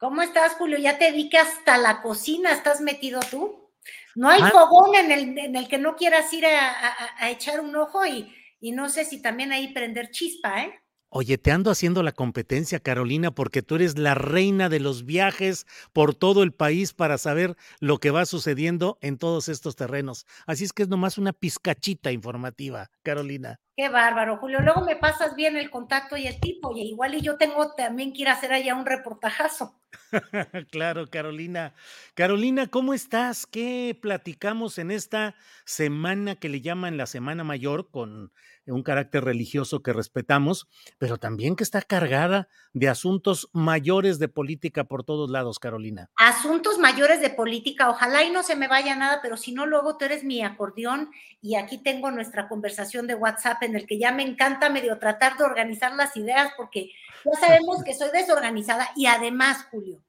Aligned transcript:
¿Cómo 0.00 0.22
estás, 0.22 0.54
Julio? 0.54 0.78
Ya 0.78 0.98
te 0.98 1.12
vi 1.12 1.28
que 1.28 1.36
hasta 1.36 1.76
la 1.76 2.00
cocina 2.00 2.52
estás 2.52 2.80
metido 2.80 3.20
tú. 3.30 3.70
No 4.14 4.30
hay 4.30 4.40
Ah. 4.42 4.48
fogón 4.50 4.94
en 4.94 5.10
el, 5.12 5.38
en 5.38 5.56
el 5.56 5.68
que 5.68 5.76
no 5.78 5.94
quieras 5.94 6.32
ir 6.32 6.46
a, 6.46 6.70
a- 6.70 6.96
a 7.18 7.30
echar 7.30 7.60
un 7.60 7.76
ojo 7.76 8.06
y, 8.06 8.34
y 8.60 8.72
no 8.72 8.88
sé 8.88 9.04
si 9.04 9.20
también 9.20 9.52
ahí 9.52 9.72
prender 9.74 10.10
chispa, 10.10 10.62
¿eh? 10.62 10.74
Oye, 11.12 11.38
te 11.38 11.50
ando 11.50 11.70
haciendo 11.72 12.02
la 12.04 12.12
competencia, 12.12 12.78
Carolina, 12.78 13.32
porque 13.32 13.62
tú 13.62 13.74
eres 13.74 13.98
la 13.98 14.14
reina 14.14 14.68
de 14.68 14.78
los 14.80 15.04
viajes 15.04 15.66
por 15.92 16.14
todo 16.14 16.44
el 16.44 16.52
país 16.52 16.92
para 16.94 17.18
saber 17.18 17.56
lo 17.80 17.98
que 17.98 18.10
va 18.12 18.24
sucediendo 18.26 18.96
en 19.02 19.18
todos 19.18 19.48
estos 19.48 19.74
terrenos. 19.74 20.24
Así 20.46 20.64
es 20.64 20.72
que 20.72 20.84
es 20.84 20.88
nomás 20.88 21.18
una 21.18 21.32
pizcachita 21.32 22.12
informativa, 22.12 22.90
Carolina. 23.02 23.58
Qué 23.76 23.88
bárbaro, 23.88 24.36
Julio. 24.38 24.60
Luego 24.60 24.82
me 24.82 24.94
pasas 24.94 25.34
bien 25.34 25.56
el 25.56 25.68
contacto 25.68 26.16
y 26.16 26.26
el 26.28 26.38
tipo, 26.40 26.76
y 26.76 26.82
igual 26.90 27.14
y 27.16 27.20
yo 27.22 27.36
tengo 27.36 27.74
también 27.74 28.12
que 28.12 28.22
ir 28.22 28.28
a 28.28 28.34
hacer 28.34 28.52
allá 28.52 28.76
un 28.76 28.86
reportajazo. 28.86 29.79
claro, 30.70 31.08
Carolina. 31.10 31.74
Carolina, 32.14 32.66
¿cómo 32.68 32.94
estás? 32.94 33.46
¿Qué 33.46 33.98
platicamos 34.00 34.78
en 34.78 34.90
esta 34.90 35.34
semana 35.64 36.36
que 36.36 36.48
le 36.48 36.60
llaman 36.60 36.96
la 36.96 37.06
Semana 37.06 37.44
Mayor 37.44 37.90
con 37.90 38.32
un 38.72 38.82
carácter 38.82 39.24
religioso 39.24 39.82
que 39.82 39.92
respetamos, 39.92 40.68
pero 40.98 41.18
también 41.18 41.56
que 41.56 41.64
está 41.64 41.82
cargada 41.82 42.48
de 42.72 42.88
asuntos 42.88 43.48
mayores 43.52 44.18
de 44.18 44.28
política 44.28 44.84
por 44.84 45.04
todos 45.04 45.30
lados, 45.30 45.58
Carolina? 45.58 46.10
Asuntos 46.16 46.78
mayores 46.78 47.20
de 47.20 47.30
política, 47.30 47.90
ojalá 47.90 48.22
y 48.24 48.30
no 48.30 48.42
se 48.42 48.56
me 48.56 48.68
vaya 48.68 48.94
nada, 48.96 49.20
pero 49.22 49.36
si 49.36 49.52
no, 49.52 49.66
luego 49.66 49.96
tú 49.96 50.04
eres 50.04 50.24
mi 50.24 50.42
acordeón 50.42 51.10
y 51.40 51.56
aquí 51.56 51.78
tengo 51.78 52.10
nuestra 52.10 52.48
conversación 52.48 53.06
de 53.06 53.14
WhatsApp 53.14 53.62
en 53.62 53.76
el 53.76 53.86
que 53.86 53.98
ya 53.98 54.12
me 54.12 54.22
encanta 54.22 54.70
medio 54.70 54.98
tratar 54.98 55.36
de 55.36 55.44
organizar 55.44 55.94
las 55.94 56.16
ideas 56.16 56.52
porque 56.56 56.90
ya 57.24 57.40
sabemos 57.40 57.82
que 57.84 57.94
soy 57.94 58.10
desorganizada 58.12 58.90
y 58.96 59.06
además, 59.06 59.66
Julio, 59.70 60.02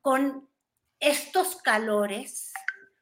con 0.00 0.48
estos 0.98 1.56
calores, 1.56 2.52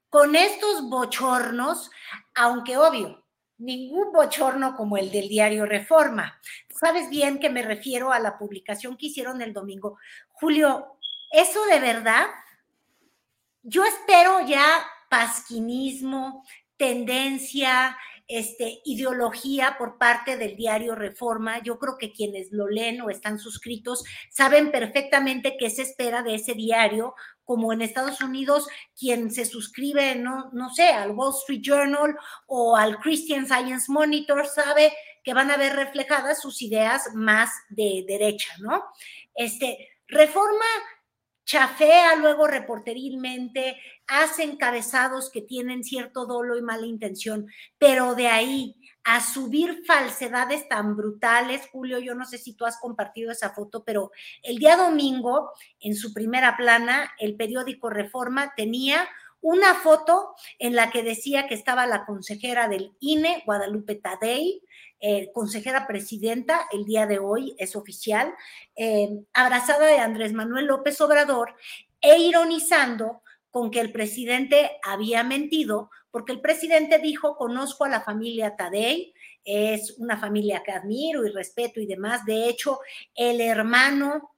con 0.08 0.36
estos 0.36 0.88
bochornos, 0.88 1.90
aunque 2.34 2.76
obvio, 2.76 3.24
ningún 3.58 4.12
bochorno 4.12 4.76
como 4.76 4.96
el 4.96 5.10
del 5.10 5.28
diario 5.28 5.66
Reforma. 5.66 6.40
Sabes 6.80 7.10
bien 7.10 7.38
que 7.38 7.50
me 7.50 7.62
refiero 7.62 8.12
a 8.12 8.20
la 8.20 8.38
publicación 8.38 8.96
que 8.96 9.06
hicieron 9.06 9.42
el 9.42 9.52
domingo. 9.52 9.98
Julio, 10.28 10.98
eso 11.30 11.64
de 11.66 11.80
verdad, 11.80 12.26
yo 13.62 13.84
espero 13.84 14.46
ya 14.46 14.64
pasquinismo, 15.10 16.44
tendencia, 16.76 17.96
este, 18.28 18.80
ideología 18.84 19.76
por 19.78 19.98
parte 19.98 20.36
del 20.36 20.54
diario 20.54 20.94
Reforma. 20.94 21.62
Yo 21.62 21.78
creo 21.78 21.96
que 21.98 22.12
quienes 22.12 22.52
lo 22.52 22.68
leen 22.68 23.00
o 23.00 23.10
están 23.10 23.38
suscritos 23.38 24.04
saben 24.30 24.70
perfectamente 24.70 25.56
qué 25.58 25.70
se 25.70 25.82
espera 25.82 26.22
de 26.22 26.34
ese 26.34 26.54
diario, 26.54 27.14
como 27.48 27.72
en 27.72 27.80
Estados 27.80 28.20
Unidos, 28.20 28.68
quien 28.94 29.30
se 29.30 29.46
suscribe, 29.46 30.14
no, 30.16 30.50
no 30.52 30.68
sé, 30.68 30.90
al 30.90 31.12
Wall 31.12 31.32
Street 31.34 31.62
Journal 31.62 32.14
o 32.46 32.76
al 32.76 32.98
Christian 32.98 33.46
Science 33.46 33.90
Monitor 33.90 34.46
sabe 34.46 34.92
que 35.24 35.32
van 35.32 35.50
a 35.50 35.56
ver 35.56 35.74
reflejadas 35.74 36.42
sus 36.42 36.60
ideas 36.60 37.08
más 37.14 37.50
de 37.70 38.04
derecha, 38.06 38.52
¿no? 38.60 38.84
Este, 39.34 39.88
Reforma 40.08 40.66
chafea 41.48 42.14
luego 42.16 42.46
reporterilmente, 42.46 43.80
hace 44.06 44.42
encabezados 44.42 45.30
que 45.30 45.40
tienen 45.40 45.82
cierto 45.82 46.26
dolo 46.26 46.58
y 46.58 46.62
mala 46.62 46.86
intención, 46.86 47.46
pero 47.78 48.14
de 48.14 48.28
ahí 48.28 48.76
a 49.10 49.22
subir 49.22 49.84
falsedades 49.86 50.68
tan 50.68 50.94
brutales, 50.94 51.66
Julio, 51.72 51.98
yo 51.98 52.14
no 52.14 52.26
sé 52.26 52.36
si 52.36 52.52
tú 52.52 52.66
has 52.66 52.76
compartido 52.76 53.32
esa 53.32 53.54
foto, 53.54 53.82
pero 53.82 54.10
el 54.42 54.58
día 54.58 54.76
domingo, 54.76 55.50
en 55.80 55.96
su 55.96 56.12
primera 56.12 56.58
plana, 56.58 57.10
el 57.18 57.34
periódico 57.34 57.88
Reforma 57.88 58.52
tenía 58.54 59.08
una 59.40 59.74
foto 59.76 60.34
en 60.58 60.76
la 60.76 60.90
que 60.90 61.02
decía 61.02 61.46
que 61.46 61.54
estaba 61.54 61.86
la 61.86 62.04
consejera 62.04 62.68
del 62.68 62.92
INE, 63.00 63.42
Guadalupe 63.46 63.94
Tadei, 63.94 64.62
eh, 65.00 65.30
consejera 65.32 65.86
presidenta, 65.86 66.66
el 66.70 66.84
día 66.84 67.06
de 67.06 67.18
hoy 67.18 67.54
es 67.56 67.76
oficial, 67.76 68.34
eh, 68.76 69.08
abrazada 69.32 69.86
de 69.86 70.00
Andrés 70.00 70.34
Manuel 70.34 70.66
López 70.66 71.00
Obrador 71.00 71.54
e 72.02 72.18
ironizando 72.18 73.22
con 73.50 73.70
que 73.70 73.80
el 73.80 73.90
presidente 73.90 74.78
había 74.84 75.24
mentido, 75.24 75.90
porque 76.10 76.32
el 76.32 76.40
presidente 76.40 76.98
dijo, 76.98 77.36
conozco 77.36 77.84
a 77.84 77.88
la 77.88 78.00
familia 78.00 78.56
Tadei, 78.56 79.14
es 79.44 79.96
una 79.98 80.18
familia 80.18 80.62
que 80.64 80.72
admiro 80.72 81.26
y 81.26 81.30
respeto 81.30 81.80
y 81.80 81.86
demás. 81.86 82.24
De 82.24 82.48
hecho, 82.48 82.80
el 83.14 83.40
hermano 83.40 84.30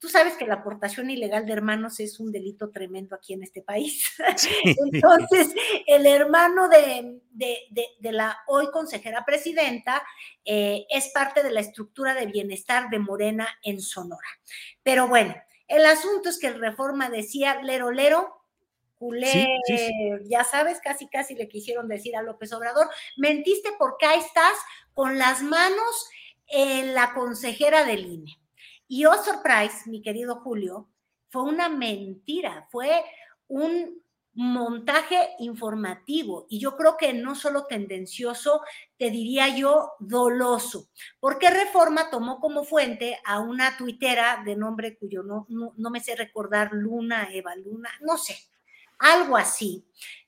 Tú 0.00 0.08
sabes 0.08 0.36
que 0.36 0.46
la 0.46 0.54
aportación 0.54 1.10
ilegal 1.10 1.44
de 1.44 1.52
hermanos 1.52 1.98
es 1.98 2.20
un 2.20 2.30
delito 2.30 2.70
tremendo 2.70 3.16
aquí 3.16 3.32
en 3.32 3.42
este 3.42 3.62
país. 3.62 4.04
Sí. 4.36 4.50
Entonces, 4.62 5.52
el 5.86 6.06
hermano 6.06 6.68
de, 6.68 7.20
de, 7.30 7.58
de, 7.70 7.86
de, 7.98 8.12
la 8.12 8.38
hoy 8.46 8.70
consejera 8.70 9.24
presidenta 9.24 10.02
eh, 10.44 10.86
es 10.90 11.08
parte 11.08 11.42
de 11.42 11.50
la 11.50 11.60
estructura 11.60 12.14
de 12.14 12.26
bienestar 12.26 12.88
de 12.88 13.00
Morena 13.00 13.48
en 13.64 13.80
Sonora. 13.80 14.28
Pero 14.84 15.08
bueno, 15.08 15.34
el 15.66 15.84
asunto 15.86 16.28
es 16.28 16.38
que 16.38 16.46
el 16.46 16.60
reforma 16.60 17.10
decía 17.10 17.60
lero 17.62 17.90
lero, 17.90 18.37
culé, 18.98 19.46
ya 20.24 20.44
sabes, 20.44 20.80
casi 20.82 21.08
casi 21.08 21.34
le 21.34 21.48
quisieron 21.48 21.88
decir 21.88 22.16
a 22.16 22.22
López 22.22 22.52
Obrador, 22.52 22.88
mentiste 23.16 23.70
porque 23.78 24.06
ahí 24.06 24.18
estás 24.18 24.56
con 24.94 25.18
las 25.18 25.42
manos 25.42 26.08
en 26.48 26.94
la 26.94 27.14
consejera 27.14 27.84
del 27.84 28.06
INE. 28.06 28.38
Y 28.88 29.04
oh, 29.04 29.22
surprise, 29.22 29.82
mi 29.86 30.02
querido 30.02 30.40
Julio, 30.40 30.88
fue 31.28 31.42
una 31.42 31.68
mentira, 31.68 32.66
fue 32.70 33.04
un 33.46 34.02
montaje 34.38 35.30
informativo. 35.40 36.46
Y 36.48 36.60
yo 36.60 36.76
creo 36.76 36.96
que 36.96 37.12
no 37.12 37.34
solo 37.34 37.66
tendencioso, 37.66 38.62
te 38.96 39.10
diría 39.10 39.48
yo 39.48 39.92
doloso, 39.98 40.88
porque 41.18 41.50
Reforma 41.50 42.08
tomó 42.08 42.38
como 42.38 42.62
fuente 42.64 43.18
a 43.24 43.40
una 43.40 43.76
tuitera 43.76 44.42
de 44.44 44.54
nombre 44.54 44.96
cuyo 44.96 45.24
no, 45.24 45.44
no, 45.48 45.74
no 45.76 45.90
me 45.90 46.00
sé 46.00 46.14
recordar, 46.14 46.70
Luna, 46.72 47.28
Eva 47.32 47.56
Luna, 47.56 47.90
no 48.00 48.16
sé, 48.16 48.36
algo 48.98 49.36
así, 49.36 49.86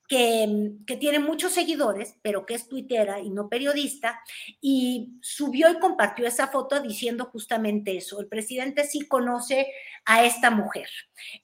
que, 0.09 0.73
que, 0.87 0.97
tiene 0.97 1.21
muchos 1.21 1.53
seguidores, 1.53 2.17
pero 2.21 2.45
que 2.45 2.55
es 2.55 2.69
tuitera 2.69 3.21
y 3.21 3.31
no 3.31 3.49
periodista, 3.49 4.21
y 4.61 5.13
subió 5.23 5.71
y 5.71 5.79
compartió 5.79 6.27
esa 6.27 6.49
foto 6.49 6.81
diciendo 6.81 7.27
justamente 7.27 7.97
eso. 7.97 8.21
El 8.21 8.27
presidente 8.27 8.85
sí 8.85 9.07
conoce 9.07 9.73
a 10.05 10.25
esta 10.25 10.51
mujer. 10.51 10.89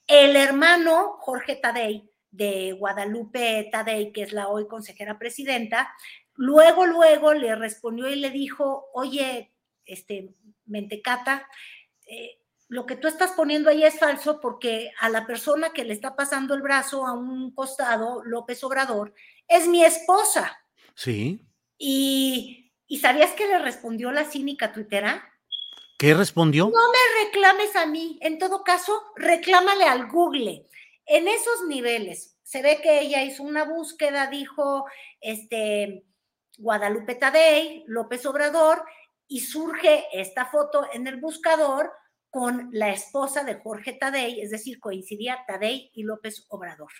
El 0.05 0.35
hermano 0.35 1.15
Jorge 1.19 1.55
Tadei, 1.55 2.09
de 2.29 2.73
Guadalupe 2.73 3.69
Tadei, 3.71 4.11
que 4.11 4.23
es 4.23 4.33
la 4.33 4.49
hoy 4.49 4.67
consejera 4.67 5.17
presidenta, 5.17 5.89
luego, 6.35 6.85
luego 6.85 7.33
le 7.33 7.55
respondió 7.55 8.09
y 8.09 8.17
le 8.17 8.31
dijo, 8.31 8.89
oye, 8.93 9.53
este, 9.85 10.33
Mentecata, 10.65 11.47
eh, 12.05 12.39
lo 12.69 12.85
que 12.85 12.95
tú 12.95 13.07
estás 13.07 13.31
poniendo 13.31 13.69
ahí 13.69 13.83
es 13.83 13.97
falso 13.97 14.41
porque 14.41 14.91
a 14.99 15.09
la 15.09 15.25
persona 15.25 15.71
que 15.71 15.85
le 15.85 15.93
está 15.93 16.15
pasando 16.15 16.53
el 16.53 16.61
brazo 16.61 17.05
a 17.05 17.13
un 17.13 17.51
costado, 17.51 18.23
López 18.23 18.63
Obrador, 18.63 19.13
es 19.47 19.67
mi 19.67 19.83
esposa. 19.83 20.59
Sí. 20.95 21.45
Y, 21.77 22.73
¿y 22.87 22.99
sabías 22.99 23.31
que 23.31 23.47
le 23.47 23.59
respondió 23.59 24.11
la 24.11 24.25
cínica 24.25 24.73
tuitera? 24.73 25.23
¿Qué 25.97 26.13
respondió? 26.13 26.65
No 26.65 26.91
me 26.91 27.25
reclames 27.25 27.75
a 27.75 27.85
mí, 27.85 28.19
en 28.21 28.37
todo 28.37 28.63
caso, 28.63 29.01
reclámale 29.15 29.85
al 29.85 30.07
Google. 30.07 30.67
En 31.05 31.27
esos 31.27 31.65
niveles, 31.67 32.37
se 32.43 32.61
ve 32.61 32.81
que 32.83 32.99
ella 32.99 33.23
hizo 33.23 33.43
una 33.43 33.63
búsqueda, 33.63 34.27
dijo 34.27 34.85
este 35.21 36.05
Guadalupe 36.57 37.15
Tadei, 37.15 37.83
López 37.87 38.25
Obrador, 38.25 38.83
y 39.27 39.41
surge 39.41 40.05
esta 40.13 40.45
foto 40.45 40.85
en 40.93 41.07
el 41.07 41.17
buscador 41.17 41.91
con 42.29 42.69
la 42.71 42.89
esposa 42.89 43.43
de 43.43 43.55
Jorge 43.55 43.93
Tadei, 43.93 44.41
es 44.41 44.51
decir, 44.51 44.79
coincidía 44.79 45.43
Tadei 45.47 45.91
y 45.93 46.03
López 46.03 46.45
Obrador. 46.49 46.91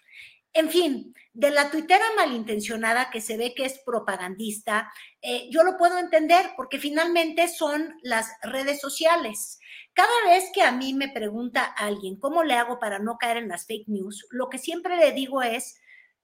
En 0.54 0.70
fin, 0.70 1.14
de 1.34 1.52
la 1.52 1.70
tuitera 1.70 2.06
malintencionada 2.16 3.12
que 3.12 3.22
se 3.22 3.38
ve 3.38 3.54
que 3.54 3.66
es 3.66 3.80
propagandista, 3.86 4.92
eh, 5.22 5.48
yo 5.52 5.64
lo 5.64 5.78
puedo 5.78 6.00
entender 6.00 6.52
porque 6.56 6.80
finalmente 6.80 7.48
son 7.48 7.96
las 8.02 8.32
redes 8.42 8.82
sociales. 8.82 9.60
Cada 9.94 10.10
vez 10.26 10.46
que 10.54 10.64
a 10.64 10.72
mí 10.72 10.94
me 10.94 11.10
pregunta 11.10 11.64
alguien 11.64 12.16
cómo 12.16 12.44
le 12.44 12.56
hago 12.56 12.80
para 12.80 12.98
no 12.98 13.18
caer 13.18 13.38
en 13.38 13.50
las 13.50 13.68
fake 13.68 13.88
news, 13.88 14.26
lo 14.32 14.50
que 14.50 14.58
siempre 14.58 14.98
le 14.98 15.12
digo 15.12 15.44
es, 15.44 15.80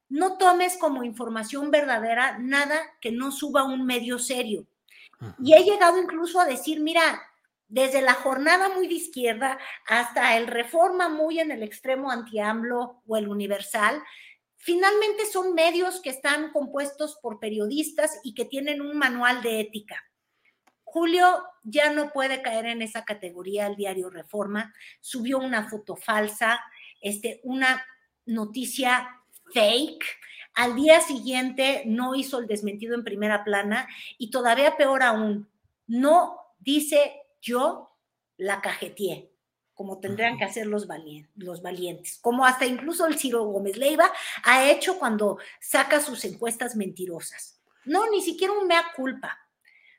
no 0.09 0.37
tomes 0.37 0.77
como 0.77 1.03
información 1.03 1.69
verdadera 1.69 2.37
nada 2.39 2.79
que 3.01 3.11
no 3.11 3.31
suba 3.31 3.63
un 3.63 3.85
medio 3.85 4.17
serio. 4.19 4.65
Y 5.41 5.53
he 5.53 5.63
llegado 5.63 6.01
incluso 6.01 6.39
a 6.39 6.45
decir, 6.45 6.81
mira, 6.81 7.21
desde 7.73 8.03
la 8.03 8.13
jornada 8.13 8.69
muy 8.69 8.87
de 8.87 8.93
izquierda 8.93 9.57
hasta 9.87 10.37
el 10.37 10.45
reforma 10.45 11.09
muy 11.09 11.39
en 11.39 11.49
el 11.49 11.63
extremo 11.63 12.11
anti-AMLO 12.11 13.01
o 13.07 13.17
el 13.17 13.27
universal, 13.27 13.99
finalmente 14.57 15.25
son 15.25 15.55
medios 15.55 15.99
que 15.99 16.11
están 16.11 16.51
compuestos 16.51 17.17
por 17.19 17.39
periodistas 17.39 18.19
y 18.23 18.35
que 18.35 18.45
tienen 18.45 18.79
un 18.79 18.95
manual 18.95 19.41
de 19.41 19.59
ética. 19.59 19.95
Julio 20.83 21.43
ya 21.63 21.91
no 21.91 22.11
puede 22.11 22.43
caer 22.43 22.67
en 22.67 22.83
esa 22.83 23.05
categoría 23.05 23.65
el 23.65 23.75
diario 23.75 24.11
Reforma, 24.11 24.71
subió 25.01 25.39
una 25.39 25.67
foto 25.67 25.95
falsa, 25.95 26.63
este, 27.01 27.41
una 27.43 27.83
noticia 28.27 29.19
fake. 29.51 30.05
Al 30.53 30.75
día 30.75 31.01
siguiente 31.01 31.81
no 31.87 32.13
hizo 32.13 32.37
el 32.37 32.45
desmentido 32.45 32.93
en 32.93 33.03
primera 33.03 33.43
plana 33.43 33.87
y 34.19 34.29
todavía 34.29 34.77
peor 34.77 35.01
aún, 35.01 35.49
no 35.87 36.37
dice 36.59 37.22
yo 37.43 37.91
la 38.37 38.61
cajeteé, 38.61 39.31
como 39.73 39.99
tendrían 39.99 40.37
que 40.37 40.45
hacer 40.45 40.65
los, 40.65 40.87
los 41.35 41.61
valientes, 41.61 42.19
como 42.21 42.45
hasta 42.45 42.65
incluso 42.65 43.05
el 43.05 43.19
Ciro 43.19 43.43
Gómez 43.43 43.77
Leiva 43.77 44.11
ha 44.43 44.69
hecho 44.71 44.97
cuando 44.97 45.37
saca 45.59 45.99
sus 45.99 46.23
encuestas 46.25 46.75
mentirosas. 46.75 47.61
No, 47.85 48.09
ni 48.09 48.21
siquiera 48.21 48.53
un 48.53 48.65
mea 48.65 48.83
culpa. 48.95 49.37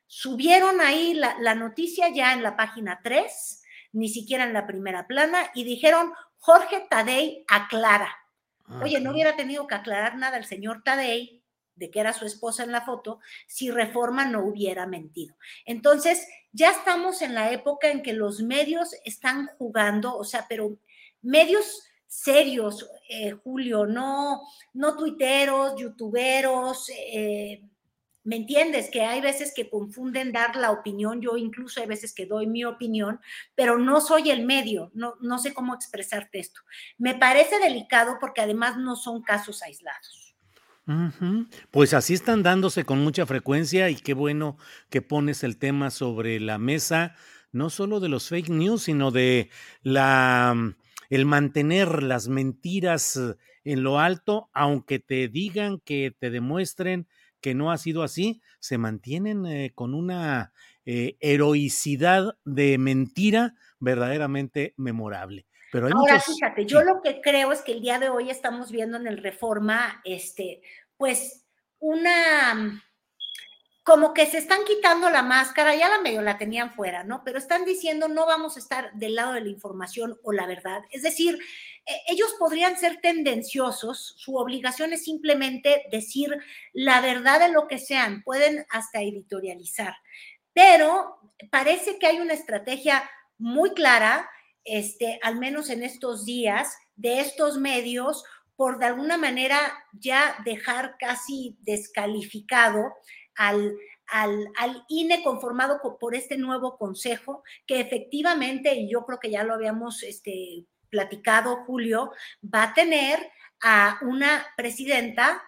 Subieron 0.07 0.81
ahí 0.81 1.13
la, 1.15 1.37
la 1.39 1.55
noticia 1.55 2.09
ya 2.09 2.33
en 2.33 2.43
la 2.43 2.57
página 2.57 3.01
3, 3.05 3.63
ni 3.93 4.09
siquiera 4.09 4.45
en 4.45 4.55
la 4.55 4.67
primera 4.67 5.07
plana, 5.07 5.51
y 5.55 5.65
dijeron, 5.65 6.13
Jorge 6.39 6.87
Tadei 6.89 7.45
aclara. 7.47 8.17
Oye, 8.83 8.99
no 9.01 9.11
hubiera 9.13 9.37
tenido 9.37 9.67
que 9.67 9.75
aclarar 9.75 10.17
nada 10.17 10.39
el 10.39 10.47
señor 10.47 10.83
Tadei, 10.83 11.44
de 11.77 11.91
que 11.91 12.01
era 12.01 12.13
su 12.13 12.27
esposa 12.27 12.63
en 12.65 12.73
la 12.73 12.85
foto, 12.85 13.21
si 13.47 13.71
Reforma 13.71 14.25
no 14.27 14.45
hubiera 14.45 14.87
mentido. 14.87 15.35
Entonces, 15.65 16.27
ya 16.53 16.71
estamos 16.71 17.23
en 17.23 17.35
la 17.35 17.51
época 17.53 17.91
en 17.91 18.03
que 18.03 18.13
los 18.13 18.41
medios 18.41 18.95
están 19.05 19.49
jugando, 19.59 20.17
o 20.17 20.25
sea, 20.25 20.47
pero 20.49 20.79
medios 21.23 21.83
serios, 22.07 22.89
eh, 23.09 23.33
Julio, 23.33 23.87
no, 23.87 24.43
no 24.73 24.97
tuiteros, 24.97 25.75
youtuberos, 25.77 26.89
eh, 26.91 27.63
¿me 28.23 28.37
entiendes? 28.37 28.89
Que 28.91 29.03
hay 29.03 29.21
veces 29.21 29.53
que 29.53 29.69
confunden 29.69 30.33
dar 30.33 30.55
la 30.57 30.71
opinión, 30.71 31.21
yo 31.21 31.37
incluso 31.37 31.81
hay 31.81 31.87
veces 31.87 32.15
que 32.15 32.27
doy 32.27 32.47
mi 32.47 32.65
opinión, 32.65 33.21
pero 33.55 33.79
no 33.79 34.01
soy 34.01 34.31
el 34.31 34.45
medio, 34.47 34.91
no, 34.95 35.17
no 35.21 35.39
sé 35.39 35.53
cómo 35.53 35.75
expresarte 35.75 36.39
esto. 36.39 36.61
Me 36.99 37.15
parece 37.15 37.59
delicado 37.59 38.19
porque 38.21 38.41
además 38.41 38.77
no 38.77 38.95
son 38.95 39.23
casos 39.23 39.63
aislados. 39.63 40.24
Pues 41.71 41.95
así 41.95 42.15
están 42.15 42.43
dándose 42.43 42.85
con 42.85 43.03
mucha 43.03 43.27
frecuencia 43.27 43.89
y 43.91 43.97
qué 43.97 44.15
bueno 44.15 44.59
que 44.91 45.03
pones 45.03 45.43
el 45.43 45.57
tema 45.57 45.91
sobre 45.91 46.41
la 46.41 46.59
mesa, 46.59 47.15
no 47.53 47.71
solo 47.71 48.01
de 48.01 48.09
los 48.09 48.29
fake 48.29 48.51
news, 48.51 48.83
sino 48.83 49.11
de 49.11 49.51
la 49.83 50.53
mm, 50.55 50.75
el 51.11 51.27
mantener 51.27 52.03
las 52.03 52.29
mentiras 52.29 53.19
en 53.65 53.83
lo 53.83 53.99
alto, 53.99 54.51
aunque 54.53 54.99
te 54.99 55.29
digan 55.29 55.81
que 55.81 56.15
te 56.19 56.31
demuestren 56.31 57.07
que 57.41 57.55
no 57.55 57.71
ha 57.71 57.79
sido 57.79 58.03
así, 58.03 58.41
se 58.59 58.79
mantienen 58.79 59.47
eh, 59.47 59.73
con 59.75 59.95
una 59.95 60.53
eh, 60.87 61.17
heroicidad 61.21 62.37
de 62.45 62.79
mentira 62.79 63.55
verdaderamente 63.81 64.75
memorable. 64.77 65.47
Pero 65.75 65.89
Ahora, 65.89 66.21
fíjate, 66.21 66.67
yo 66.67 66.83
lo 66.83 67.03
que 67.03 67.21
creo 67.21 67.51
es 67.51 67.63
que 67.63 67.73
el 67.73 67.81
día 67.81 67.99
de 67.99 68.09
hoy 68.09 68.31
estamos 68.31 68.71
viendo 68.71 68.97
en 68.97 69.09
el 69.09 69.19
Reforma, 69.19 70.01
este, 70.05 70.63
pues, 70.97 71.47
una, 71.81 72.81
como 73.83 74.15
que 74.15 74.25
se 74.27 74.39
están 74.39 74.61
quitando 74.65 75.11
la 75.11 75.25
máscara, 75.25 75.75
ya 75.75 75.89
la 75.89 76.01
medio 76.01 76.23
la 76.23 76.39
tenían 76.39 76.73
fuera, 76.73 77.03
¿no? 77.03 77.25
Pero 77.25 77.39
están 77.39 77.65
diciendo 77.65 78.07
no 78.07 78.25
vamos 78.25 78.55
a 78.55 78.61
estar 78.61 78.93
del 78.93 79.17
lado 79.17 79.33
de 79.33 79.41
la 79.41 79.49
información 79.49 80.17
o 80.23 80.31
la 80.31 80.47
verdad. 80.47 80.83
Es 80.91 81.03
decir, 81.03 81.41
e, 81.85 81.93
ellos 82.07 82.33
podrían 82.39 82.79
ser 82.79 83.01
tendenciosos, 83.01 84.15
su 84.17 84.37
obligación 84.37 84.93
es 84.93 85.03
simplemente 85.03 85.87
decir 85.91 86.39
la 86.73 87.01
verdad 87.01 87.41
de 87.41 87.49
lo 87.49 87.67
que 87.67 87.79
sean, 87.81 88.23
pueden 88.23 88.65
hasta 88.71 89.03
editorializar, 89.03 89.97
pero 90.53 91.19
parece 91.51 91.99
que 91.99 92.07
hay 92.07 92.21
una 92.21 92.35
estrategia 92.35 93.11
muy 93.39 93.71
clara 93.75 94.31
este, 94.65 95.19
al 95.23 95.39
menos 95.39 95.71
en 95.71 95.83
estos 95.83 96.25
días, 96.25 96.77
de 96.97 97.21
estos 97.21 97.59
medios 97.59 98.25
por 98.57 98.79
de 98.79 98.87
alguna 98.87 99.17
manera 99.17 99.59
ya 99.93 100.37
dejar 100.45 100.97
casi 100.99 101.57
descalificado 101.61 102.93
al, 103.37 103.77
al, 104.07 104.49
al, 104.57 104.85
INE 104.89 105.23
conformado 105.23 105.81
por 105.99 106.15
este 106.15 106.37
nuevo 106.37 106.79
consejo, 106.79 107.43
que 107.67 107.81
efectivamente, 107.81 108.75
y 108.75 108.91
yo 108.91 109.05
creo 109.05 109.19
que 109.19 109.31
ya 109.31 109.43
lo 109.43 109.55
habíamos 109.55 110.03
este, 110.03 110.67
platicado, 110.89 111.65
Julio, 111.67 112.13
va 112.43 112.63
a 112.65 112.75
tener 112.75 113.31
a 113.61 113.99
una 114.03 114.47
presidenta 114.57 115.43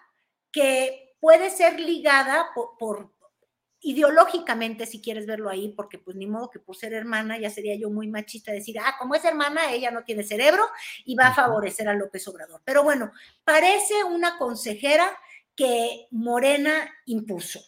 que 0.51 1.15
puede 1.19 1.49
ser 1.49 1.79
ligada 1.79 2.47
por, 2.77 3.13
ideológicamente, 3.87 4.85
si 4.85 5.01
quieres 5.01 5.25
verlo 5.25 5.49
ahí, 5.49 5.69
porque 5.69 5.97
pues 5.97 6.17
ni 6.17 6.27
modo 6.27 6.49
que 6.49 6.59
por 6.59 6.75
ser 6.75 6.93
hermana 6.93 7.39
ya 7.39 7.49
sería 7.49 7.73
yo 7.75 7.89
muy 7.89 8.09
machista 8.09 8.51
decir, 8.51 8.77
ah, 8.79 8.95
como 8.99 9.15
es 9.15 9.23
hermana, 9.23 9.71
ella 9.71 9.91
no 9.91 10.03
tiene 10.03 10.23
cerebro 10.23 10.63
y 11.05 11.15
va 11.15 11.27
a 11.27 11.33
favorecer 11.33 11.87
a 11.87 11.93
López 11.93 12.27
Obrador. 12.27 12.61
Pero 12.65 12.83
bueno, 12.83 13.13
parece 13.45 14.03
una 14.03 14.37
consejera 14.37 15.17
que 15.55 16.07
Morena 16.11 16.89
impuso. 17.05 17.61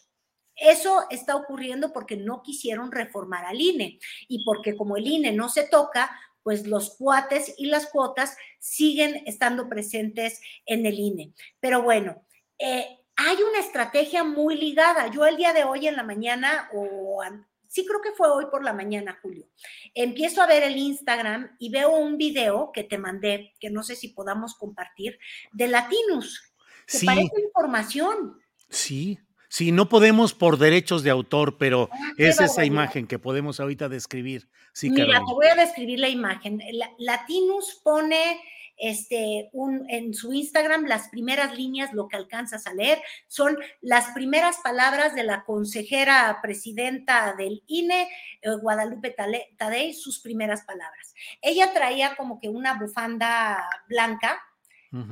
Eso 0.54 1.06
está 1.08 1.36
ocurriendo 1.36 1.90
porque 1.90 2.18
no 2.18 2.42
quisieron 2.42 2.92
reformar 2.92 3.46
al 3.46 3.58
INE 3.58 3.98
y 4.28 4.44
porque 4.44 4.76
como 4.76 4.98
el 4.98 5.06
INE 5.06 5.32
no 5.32 5.48
se 5.48 5.62
toca, 5.62 6.10
pues 6.42 6.66
los 6.66 6.96
cuates 6.98 7.54
y 7.56 7.66
las 7.66 7.86
cuotas 7.86 8.36
siguen 8.58 9.22
estando 9.26 9.70
presentes 9.70 10.42
en 10.66 10.84
el 10.84 10.98
INE. 10.98 11.32
Pero 11.60 11.82
bueno, 11.82 12.22
eh, 12.58 12.99
hay 13.22 13.36
una 13.42 13.58
estrategia 13.58 14.24
muy 14.24 14.56
ligada. 14.56 15.08
Yo 15.08 15.26
el 15.26 15.36
día 15.36 15.52
de 15.52 15.64
hoy 15.64 15.86
en 15.86 15.96
la 15.96 16.02
mañana, 16.02 16.70
o 16.72 17.22
sí 17.68 17.84
creo 17.84 18.00
que 18.00 18.12
fue 18.12 18.30
hoy 18.30 18.46
por 18.50 18.64
la 18.64 18.72
mañana, 18.72 19.18
Julio, 19.20 19.46
empiezo 19.94 20.42
a 20.42 20.46
ver 20.46 20.62
el 20.62 20.76
Instagram 20.76 21.54
y 21.58 21.70
veo 21.70 21.90
un 21.90 22.16
video 22.16 22.70
que 22.72 22.84
te 22.84 22.96
mandé, 22.96 23.54
que 23.60 23.68
no 23.68 23.82
sé 23.82 23.94
si 23.94 24.08
podamos 24.08 24.54
compartir, 24.54 25.18
de 25.52 25.68
Latinus, 25.68 26.54
que 26.86 26.98
sí. 26.98 27.06
parece 27.06 27.42
información. 27.44 28.40
Sí, 28.70 29.18
Sí, 29.50 29.72
no 29.72 29.88
podemos 29.88 30.32
por 30.32 30.58
derechos 30.58 31.02
de 31.02 31.10
autor, 31.10 31.58
pero 31.58 31.90
ah, 31.92 32.12
es 32.16 32.40
esa 32.40 32.64
imagen 32.64 33.08
que 33.08 33.18
podemos 33.18 33.58
ahorita 33.58 33.88
describir. 33.88 34.48
Sí, 34.72 34.90
Mira, 34.90 35.18
te 35.18 35.32
voy 35.34 35.48
a 35.48 35.56
describir 35.56 35.98
la 35.98 36.08
imagen. 36.08 36.62
Latinus 36.98 37.80
pone 37.82 38.40
este, 38.76 39.50
un, 39.52 39.90
en 39.90 40.14
su 40.14 40.32
Instagram, 40.32 40.84
las 40.84 41.08
primeras 41.08 41.58
líneas, 41.58 41.92
lo 41.92 42.06
que 42.06 42.16
alcanzas 42.16 42.68
a 42.68 42.74
leer, 42.74 43.02
son 43.26 43.58
las 43.80 44.12
primeras 44.12 44.58
palabras 44.58 45.16
de 45.16 45.24
la 45.24 45.42
consejera 45.42 46.38
presidenta 46.40 47.34
del 47.34 47.64
INE, 47.66 48.08
eh, 48.42 48.50
Guadalupe 48.62 49.16
Tadei, 49.56 49.94
sus 49.94 50.20
primeras 50.20 50.62
palabras. 50.62 51.12
Ella 51.42 51.72
traía 51.72 52.14
como 52.14 52.38
que 52.38 52.48
una 52.48 52.78
bufanda 52.78 53.68
blanca, 53.88 54.40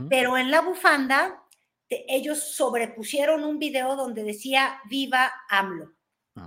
pero 0.08 0.36
en 0.36 0.50
la 0.50 0.60
bufanda 0.60 1.40
ellos 1.90 2.38
sobrepusieron 2.38 3.44
un 3.44 3.58
video 3.58 3.96
donde 3.96 4.24
decía 4.24 4.80
viva 4.88 5.32
AMLO. 5.48 5.94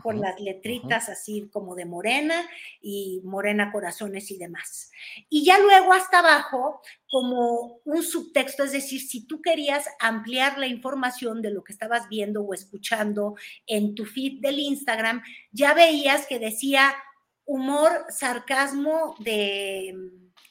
con 0.04 0.22
las 0.22 0.40
letritas 0.40 1.10
así 1.10 1.50
como 1.52 1.76
de 1.76 1.84
morena 1.84 2.48
y 2.80 3.20
morena 3.26 3.74
corazones 3.74 4.32
y 4.32 4.38
demás. 4.38 4.90
Y 5.28 5.44
ya 5.44 5.60
luego 5.60 5.92
hasta 5.92 6.20
abajo 6.20 6.82
como 7.10 7.82
un 7.84 8.02
subtexto, 8.02 8.64
es 8.64 8.72
decir, 8.72 9.02
si 9.02 9.28
tú 9.28 9.42
querías 9.42 9.90
ampliar 10.00 10.58
la 10.58 10.68
información 10.68 11.42
de 11.42 11.52
lo 11.52 11.62
que 11.66 11.74
estabas 11.74 12.08
viendo 12.08 12.42
o 12.42 12.54
escuchando 12.54 13.36
en 13.68 13.94
tu 13.94 14.06
feed 14.06 14.40
del 14.40 14.60
Instagram, 14.60 15.24
ya 15.52 15.74
veías 15.74 16.26
que 16.26 16.40
decía 16.40 16.96
humor, 17.44 18.06
sarcasmo 18.08 19.16
de, 19.20 19.94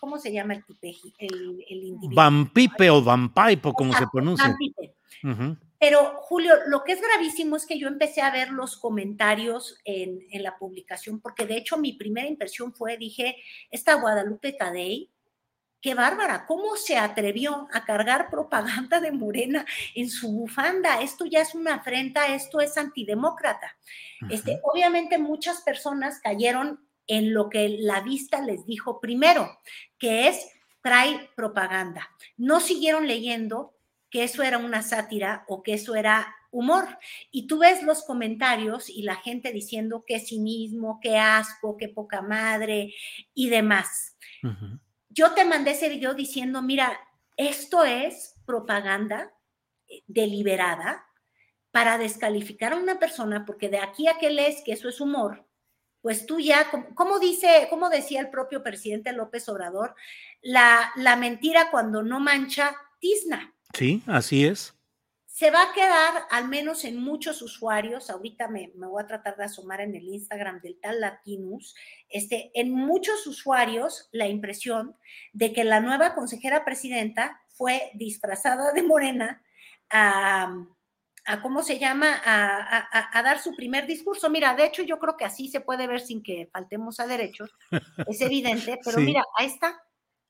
¿cómo 0.01 0.19
se 0.19 0.33
llama 0.33 0.55
el 0.55 0.65
tipeji? 0.65 1.15
El, 1.19 1.65
el 1.69 1.97
Vampipe 2.15 2.91
o 2.91 3.03
vampaipo, 3.03 3.73
como 3.75 3.93
se 3.93 4.07
pronuncia. 4.11 4.49
Vampipe. 4.49 4.95
Pero 5.79 6.15
Julio, 6.23 6.55
lo 6.67 6.83
que 6.85 6.93
es 6.93 7.01
gravísimo 7.01 7.57
es 7.57 7.67
que 7.67 7.79
yo 7.79 7.89
empecé 7.89 8.23
a 8.23 8.31
ver 8.31 8.51
los 8.51 8.77
comentarios 8.77 9.79
en, 9.85 10.21
en, 10.31 10.43
la 10.43 10.59
publicación, 10.59 11.21
porque 11.21 11.47
de 11.47 11.57
hecho 11.57 11.79
mi 11.79 11.95
primera 11.95 12.27
impresión 12.27 12.75
fue, 12.75 12.99
dije, 12.99 13.37
esta 13.71 13.95
Guadalupe 13.95 14.53
Tadei, 14.53 15.11
qué 15.81 15.95
bárbara, 15.95 16.45
¿cómo 16.47 16.77
se 16.77 16.99
atrevió 16.99 17.69
a 17.73 17.85
cargar 17.85 18.29
propaganda 18.31 19.01
de 19.01 19.13
Morena 19.13 19.65
en 19.95 20.11
su 20.11 20.31
bufanda? 20.31 21.01
Esto 21.01 21.25
ya 21.25 21.41
es 21.41 21.55
una 21.55 21.77
afrenta, 21.77 22.35
esto 22.35 22.61
es 22.61 22.77
antidemócrata. 22.77 23.77
este, 24.29 24.61
obviamente 24.63 25.19
muchas 25.19 25.63
personas 25.63 26.21
cayeron 26.21 26.81
en 27.11 27.35
lo 27.35 27.51
que 27.51 27.69
la 27.81 28.03
vista 28.03 28.41
les 28.41 28.65
dijo 28.67 29.01
primero, 29.01 29.59
que 29.99 30.29
es 30.29 30.49
trae 30.81 31.29
propaganda. 31.35 32.09
No 32.37 32.61
siguieron 32.61 33.09
leyendo 33.09 33.75
que 34.11 34.23
eso 34.23 34.45
era 34.45 34.59
una 34.59 34.83
sátira 34.83 35.45
o 35.49 35.65
que 35.65 35.75
eso 35.75 35.97
era 35.97 36.33
humor. 36.53 36.87
Y 37.33 37.49
tú 37.49 37.59
ves 37.59 37.83
los 37.83 38.05
comentarios 38.05 38.89
y 38.89 39.03
la 39.03 39.17
gente 39.17 39.53
diciendo 39.53 40.05
qué 40.07 40.21
cinismo, 40.21 41.01
qué 41.03 41.19
asco, 41.19 41.77
qué 41.77 41.89
poca 41.89 42.23
madre 42.23 42.95
y 43.35 43.51
demás. 43.51 44.17
Yo 45.09 45.33
te 45.33 45.45
mandé 45.45 45.73
ese 45.73 45.89
video 45.89 46.15
diciendo, 46.15 46.63
mira, 46.63 46.97
esto 47.37 47.85
es 47.85 48.37
propaganda 48.47 49.33
eh, 49.89 50.05
deliberada 50.07 51.07
para 51.73 51.99
descalificar 51.99 52.73
a 52.73 52.77
una 52.77 53.01
persona, 53.01 53.45
porque 53.45 53.69
de 53.69 53.81
aquí 53.81 54.07
a 54.07 54.19
que 54.19 54.31
lees 54.31 54.63
que 54.65 54.73
eso 54.73 54.89
es 54.89 55.01
humor, 55.01 55.50
pues 56.03 56.27
tú 56.27 56.41
ya, 56.41 56.71
como 56.95 57.19
dice, 57.19 57.67
como 57.69 57.91
decía 57.91 58.21
el 58.21 58.31
propio 58.31 58.63
presidente 58.63 59.13
López 59.13 59.49
Obrador, 59.49 59.95
la, 60.41 60.93
la 60.97 61.17
mentira 61.17 61.71
cuando 61.71 62.03
no 62.03 62.21
mancha, 62.21 62.75
tizna. 62.99 63.55
Sí, 63.75 64.03
así 64.07 64.47
es. 64.47 64.75
Se 65.27 65.51
va 65.51 65.63
a 65.63 65.73
quedar, 65.73 66.25
al 66.31 66.49
menos 66.49 66.85
en 66.85 66.99
muchos 66.99 67.41
usuarios, 67.41 68.11
ahorita 68.11 68.49
me, 68.49 68.73
me, 68.75 68.87
voy 68.87 69.03
a 69.03 69.07
tratar 69.07 69.37
de 69.37 69.45
asomar 69.45 69.81
en 69.81 69.95
el 69.95 70.05
Instagram 70.09 70.61
del 70.61 70.79
tal 70.81 71.01
Latinus, 71.01 71.75
este, 72.09 72.51
en 72.55 72.73
muchos 72.73 73.27
usuarios 73.27 74.09
la 74.13 74.29
impresión 74.29 74.97
de 75.33 75.53
que 75.53 75.65
la 75.65 75.81
nueva 75.81 76.15
consejera 76.15 76.65
presidenta 76.65 77.41
fue 77.49 77.91
disfrazada 77.95 78.73
de 78.73 78.83
morena 78.83 79.43
a, 79.89 80.67
a 81.27 81.43
¿cómo 81.43 81.63
se 81.63 81.79
llama?, 81.79 82.21
a, 82.25 82.79
a, 82.79 83.19
a, 83.19 83.23
dar 83.23 83.41
su 83.41 83.55
primer 83.55 83.87
discurso. 83.87 84.31
Mira, 84.31 84.55
de 84.55 84.67
hecho 84.67 84.83
yo 84.83 84.99
creo 84.99 85.17
que 85.17 85.25
así 85.25 85.49
se 85.49 85.61
puede 85.61 85.87
ver 85.87 86.01
sin 86.01 86.23
que 86.23 86.49
faltemos 86.53 87.01
a 87.01 87.07
derechos, 87.07 87.51
es 88.07 88.21
evidente, 88.21 88.79
pero 88.85 88.99
sí. 88.99 89.05
mira, 89.05 89.25
ahí 89.37 89.47
está, 89.47 89.81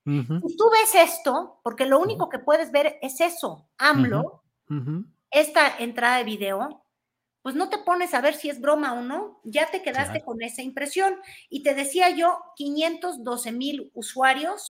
Uh 0.07 0.11
-huh. 0.11 0.41
Si 0.49 0.57
tú 0.57 0.65
ves 0.71 0.95
esto, 0.95 1.61
porque 1.63 1.87
lo 1.87 1.99
único 2.01 2.29
que 2.29 2.39
puedes 2.39 2.73
ver 2.73 2.99
es 3.03 3.21
eso, 3.21 3.69
AMLO, 3.79 4.43
uh 4.71 4.75
-huh. 4.75 5.05
esta 5.31 5.77
entrada 5.79 6.19
de 6.19 6.25
video, 6.25 6.85
pues 7.43 7.55
no 7.55 7.69
te 7.69 7.79
pones 7.79 8.15
a 8.15 8.21
ver 8.21 8.35
si 8.35 8.51
es 8.51 8.61
broma 8.61 8.95
o 8.95 9.03
no, 9.03 9.41
ya 9.45 9.71
te 9.71 9.83
quedaste 9.83 10.21
claro. 10.21 10.25
con 10.27 10.43
esa 10.43 10.63
impresión. 10.63 11.17
Y 11.49 11.63
te 11.63 11.75
decía 11.75 12.11
yo, 12.11 12.39
512 12.57 13.53
mil 13.53 13.91
usuarios. 13.95 14.70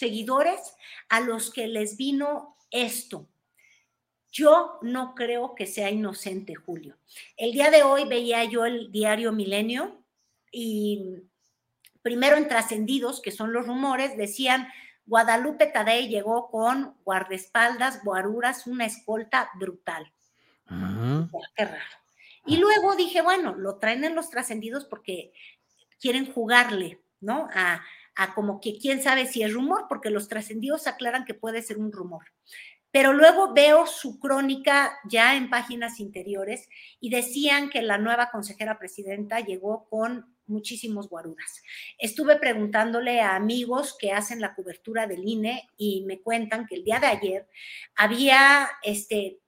Seguidores 0.00 0.74
a 1.10 1.20
los 1.20 1.52
que 1.52 1.66
les 1.66 1.98
vino 1.98 2.56
esto. 2.70 3.28
Yo 4.32 4.78
no 4.80 5.14
creo 5.14 5.54
que 5.54 5.66
sea 5.66 5.90
inocente, 5.90 6.54
Julio. 6.54 6.96
El 7.36 7.52
día 7.52 7.70
de 7.70 7.82
hoy 7.82 8.08
veía 8.08 8.42
yo 8.44 8.64
el 8.64 8.90
diario 8.90 9.30
Milenio 9.30 10.02
y 10.50 11.16
primero 12.00 12.38
en 12.38 12.48
trascendidos, 12.48 13.20
que 13.20 13.30
son 13.30 13.52
los 13.52 13.66
rumores, 13.66 14.16
decían 14.16 14.68
Guadalupe 15.04 15.66
Tadei 15.66 16.08
llegó 16.08 16.50
con 16.50 16.96
guardaespaldas, 17.04 18.02
guaruras, 18.02 18.66
una 18.66 18.86
escolta 18.86 19.50
brutal. 19.56 20.10
Uh 20.70 20.74
-huh. 20.74 21.30
Qué 21.54 21.66
raro. 21.66 21.96
Y 22.46 22.56
luego 22.56 22.96
dije, 22.96 23.20
bueno, 23.20 23.54
lo 23.54 23.76
traen 23.76 24.04
en 24.04 24.14
los 24.14 24.30
trascendidos 24.30 24.86
porque 24.86 25.34
quieren 26.00 26.32
jugarle, 26.32 27.02
¿no? 27.20 27.50
A, 27.52 27.84
a 28.14 28.34
como 28.34 28.60
que 28.60 28.78
quién 28.78 29.02
sabe 29.02 29.26
si 29.26 29.42
es 29.42 29.52
rumor, 29.52 29.86
porque 29.88 30.10
los 30.10 30.28
trascendidos 30.28 30.86
aclaran 30.86 31.24
que 31.24 31.34
puede 31.34 31.62
ser 31.62 31.78
un 31.78 31.92
rumor. 31.92 32.26
Pero 32.92 33.12
luego 33.12 33.54
veo 33.54 33.86
su 33.86 34.18
crónica 34.18 34.98
ya 35.08 35.36
en 35.36 35.48
páginas 35.48 36.00
interiores 36.00 36.68
y 36.98 37.10
decían 37.10 37.70
que 37.70 37.82
la 37.82 37.98
nueva 37.98 38.30
consejera 38.30 38.78
presidenta 38.78 39.40
llegó 39.40 39.88
con 39.88 40.36
muchísimos 40.46 41.08
guaruras. 41.08 41.62
Estuve 41.98 42.36
preguntándole 42.36 43.20
a 43.20 43.36
amigos 43.36 43.96
que 43.98 44.12
hacen 44.12 44.40
la 44.40 44.54
cobertura 44.54 45.06
del 45.06 45.26
INE 45.26 45.68
y 45.76 46.04
me 46.06 46.20
cuentan 46.20 46.66
que 46.66 46.74
el 46.74 46.84
día 46.84 46.98
de 46.98 47.06
ayer 47.06 47.48
había 47.94 48.68
este 48.82 49.39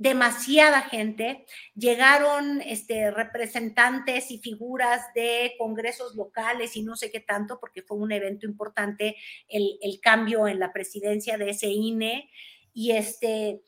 demasiada 0.00 0.80
gente, 0.80 1.44
llegaron 1.74 2.62
este, 2.62 3.10
representantes 3.10 4.30
y 4.30 4.38
figuras 4.38 5.02
de 5.14 5.52
congresos 5.58 6.14
locales 6.14 6.74
y 6.74 6.82
no 6.82 6.96
sé 6.96 7.10
qué 7.10 7.20
tanto, 7.20 7.60
porque 7.60 7.82
fue 7.82 7.98
un 7.98 8.10
evento 8.10 8.46
importante 8.46 9.16
el, 9.46 9.78
el 9.82 10.00
cambio 10.00 10.48
en 10.48 10.58
la 10.58 10.72
presidencia 10.72 11.36
de 11.36 11.50
ese 11.50 11.66
INE, 11.68 12.30
y 12.72 12.92
este 12.92 13.60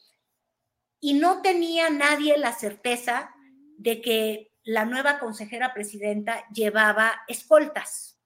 y 1.00 1.14
no 1.14 1.42
tenía 1.42 1.90
nadie 1.90 2.38
la 2.38 2.52
certeza 2.52 3.34
de 3.76 4.00
que 4.00 4.52
la 4.62 4.86
nueva 4.86 5.18
consejera 5.18 5.74
presidenta 5.74 6.48
llevaba 6.48 7.12
escoltas. 7.28 8.18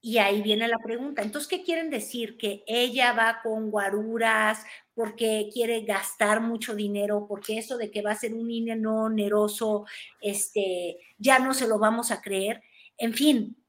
Y 0.00 0.18
ahí 0.18 0.40
viene 0.40 0.68
la 0.68 0.78
pregunta. 0.78 1.22
Entonces, 1.22 1.48
¿qué 1.48 1.64
quieren 1.64 1.90
decir? 1.90 2.38
Que 2.38 2.62
ella 2.68 3.12
va 3.12 3.40
con 3.42 3.72
guaruras 3.72 4.64
porque 4.96 5.50
quiere 5.52 5.82
gastar 5.82 6.40
mucho 6.40 6.74
dinero, 6.74 7.26
porque 7.28 7.58
eso 7.58 7.76
de 7.76 7.90
que 7.90 8.00
va 8.00 8.12
a 8.12 8.16
ser 8.16 8.32
un 8.32 8.50
INE 8.50 8.76
no 8.76 9.02
oneroso, 9.04 9.84
este, 10.22 10.96
ya 11.18 11.38
no 11.38 11.52
se 11.52 11.68
lo 11.68 11.78
vamos 11.78 12.10
a 12.10 12.22
creer. 12.22 12.62
En 12.96 13.12
fin, 13.12 13.62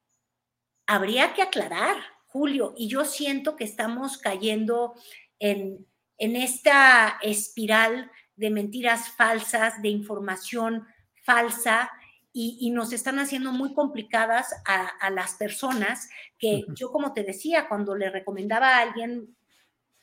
habría 0.86 1.34
que 1.34 1.42
aclarar, 1.42 1.98
Julio, 2.28 2.74
y 2.78 2.88
yo 2.88 3.04
siento 3.04 3.58
que 3.58 3.66
estamos 3.66 4.18
cayendo 4.18 4.94
en, 5.38 5.86
en 6.18 6.38
esta 6.38 7.20
espiral 7.22 8.10
de 8.38 8.50
mentiras 8.50 9.10
falsas, 9.10 9.82
de 9.82 9.90
información 9.90 10.88
falsa, 11.24 11.92
y, 12.32 12.58
y, 12.62 12.70
nos 12.70 12.94
están 12.94 13.18
haciendo 13.18 13.52
muy 13.52 13.74
complicadas 13.74 14.54
a, 14.64 14.86
a 14.86 15.10
las 15.10 15.34
personas 15.36 16.08
que 16.38 16.66
yo, 16.76 16.92
como 16.92 17.12
te 17.12 17.24
decía, 17.24 17.68
cuando 17.68 17.96
le 17.96 18.12
recomendaba 18.12 18.76
a 18.76 18.82
alguien 18.82 19.36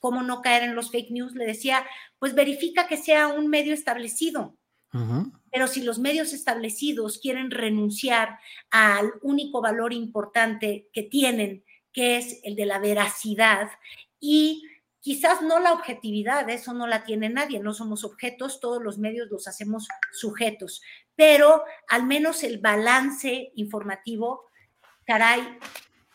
cómo 0.05 0.23
no 0.23 0.43
caer 0.43 0.65
en 0.65 0.75
los 0.75 0.91
fake 0.91 1.13
news, 1.13 1.35
le 1.35 1.47
decía, 1.47 1.83
pues 2.19 2.35
verifica 2.35 2.87
que 2.87 2.99
sea 2.99 3.29
un 3.29 3.49
medio 3.49 3.73
establecido. 3.73 4.55
Pero 5.51 5.67
si 5.67 5.81
los 5.81 5.99
medios 5.99 6.35
establecidos 6.35 7.19
quieren 7.19 7.51
renunciar 7.51 8.39
al 8.71 9.13
único 9.23 9.63
valor 9.63 9.95
importante 9.95 10.91
que 10.93 11.05
tienen, 11.05 11.65
que 11.91 12.19
es 12.19 12.39
el 12.43 12.55
de 12.55 12.67
la 12.67 12.81
veracidad, 12.81 13.71
y 14.21 14.65
quizás 15.01 15.41
no 15.41 15.59
la 15.59 15.73
objetividad, 15.73 16.51
eso 16.51 16.75
no 16.75 16.87
la 16.87 17.05
tiene 17.05 17.31
nadie, 17.31 17.59
no 17.61 17.73
somos 17.73 18.05
objetos, 18.05 18.61
todos 18.61 18.83
los 18.83 18.99
medios 18.99 19.29
los 19.31 19.49
hacemos 19.49 19.89
sujetos, 20.13 20.83
pero 21.17 21.65
al 21.89 22.05
menos 22.05 22.45
el 22.45 22.59
balance 22.59 23.53
informativo, 23.55 24.51
caray, 25.07 25.41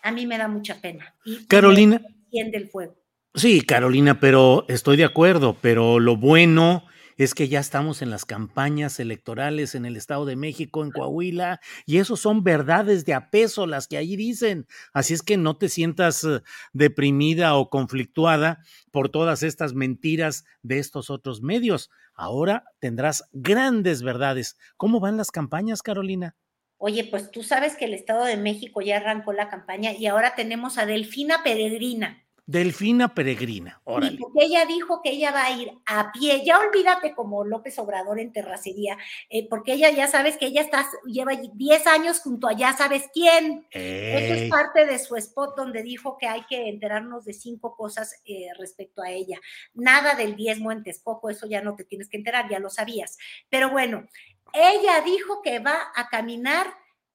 a 0.03 0.11
mí 0.11 0.27
me 0.27 0.37
da 0.37 0.47
mucha 0.47 0.79
pena. 0.79 1.15
Y 1.25 1.47
Carolina. 1.47 1.99
Y 2.29 2.51
del 2.51 2.69
fuego. 2.69 2.98
Sí, 3.35 3.61
Carolina, 3.61 4.19
pero 4.19 4.65
estoy 4.69 4.97
de 4.97 5.05
acuerdo, 5.05 5.55
pero 5.61 5.99
lo 5.99 6.17
bueno 6.17 6.83
es 7.15 7.35
que 7.35 7.47
ya 7.47 7.59
estamos 7.59 8.01
en 8.01 8.09
las 8.09 8.25
campañas 8.25 8.99
electorales 8.99 9.75
en 9.75 9.85
el 9.85 9.97
Estado 9.97 10.25
de 10.25 10.35
México, 10.35 10.83
en 10.83 10.89
Coahuila, 10.89 11.59
y 11.85 11.97
eso 11.97 12.15
son 12.15 12.43
verdades 12.43 13.05
de 13.05 13.13
apeso 13.13 13.67
las 13.67 13.87
que 13.87 13.97
allí 13.97 14.15
dicen. 14.15 14.65
Así 14.93 15.13
es 15.13 15.21
que 15.21 15.37
no 15.37 15.57
te 15.57 15.69
sientas 15.69 16.23
eh, 16.23 16.41
deprimida 16.73 17.55
o 17.55 17.69
conflictuada 17.69 18.63
por 18.89 19.09
todas 19.09 19.43
estas 19.43 19.73
mentiras 19.73 20.45
de 20.63 20.79
estos 20.79 21.09
otros 21.09 21.41
medios. 21.41 21.91
Ahora 22.15 22.63
tendrás 22.79 23.25
grandes 23.31 24.01
verdades. 24.01 24.57
¿Cómo 24.75 24.99
van 24.99 25.17
las 25.17 25.29
campañas, 25.29 25.83
Carolina? 25.83 26.35
Oye, 26.77 27.03
pues 27.03 27.29
tú 27.29 27.43
sabes 27.43 27.75
que 27.75 27.85
el 27.85 27.93
Estado 27.93 28.23
de 28.23 28.37
México 28.37 28.81
ya 28.81 28.97
arrancó 28.97 29.33
la 29.33 29.49
campaña 29.49 29.91
y 29.91 30.07
ahora 30.07 30.35
tenemos 30.35 30.77
a 30.77 30.85
Delfina 30.85 31.43
Peregrina. 31.43 32.25
Delfina 32.49 33.13
Peregrina, 33.13 33.79
órale. 33.83 34.17
porque 34.17 34.45
ella 34.45 34.65
dijo 34.65 35.03
que 35.03 35.11
ella 35.11 35.31
va 35.31 35.45
a 35.45 35.51
ir 35.51 35.71
a 35.85 36.11
pie, 36.11 36.43
ya 36.43 36.57
olvídate 36.57 37.13
como 37.13 37.45
López 37.45 37.77
Obrador 37.77 38.19
en 38.19 38.33
terracería, 38.33 38.97
eh, 39.29 39.47
porque 39.47 39.73
ella 39.73 39.91
ya 39.91 40.07
sabes 40.07 40.35
que 40.35 40.47
ella 40.47 40.61
está, 40.61 40.89
lleva 41.05 41.33
10 41.35 41.85
años 41.85 42.21
junto 42.21 42.47
a 42.47 42.53
ya 42.53 42.75
sabes 42.75 43.07
quién. 43.13 43.67
Eso 43.69 44.33
es 44.33 44.49
parte 44.49 44.87
de 44.87 44.97
su 44.97 45.15
spot 45.15 45.55
donde 45.55 45.83
dijo 45.83 46.17
que 46.17 46.25
hay 46.25 46.43
que 46.49 46.69
enterarnos 46.69 47.23
de 47.23 47.33
cinco 47.33 47.75
cosas 47.75 48.19
eh, 48.25 48.47
respecto 48.57 49.03
a 49.03 49.11
ella. 49.11 49.39
Nada 49.75 50.15
del 50.15 50.35
diezmo 50.35 50.71
en 50.71 50.81
Texcoco, 50.81 51.29
eso 51.29 51.45
ya 51.45 51.61
no 51.61 51.75
te 51.75 51.83
tienes 51.83 52.09
que 52.09 52.17
enterar, 52.17 52.49
ya 52.49 52.57
lo 52.57 52.71
sabías. 52.71 53.19
Pero 53.49 53.69
bueno, 53.69 54.07
ella 54.53 55.01
dijo 55.01 55.43
que 55.43 55.59
va 55.59 55.91
a 55.95 56.09
caminar 56.09 56.65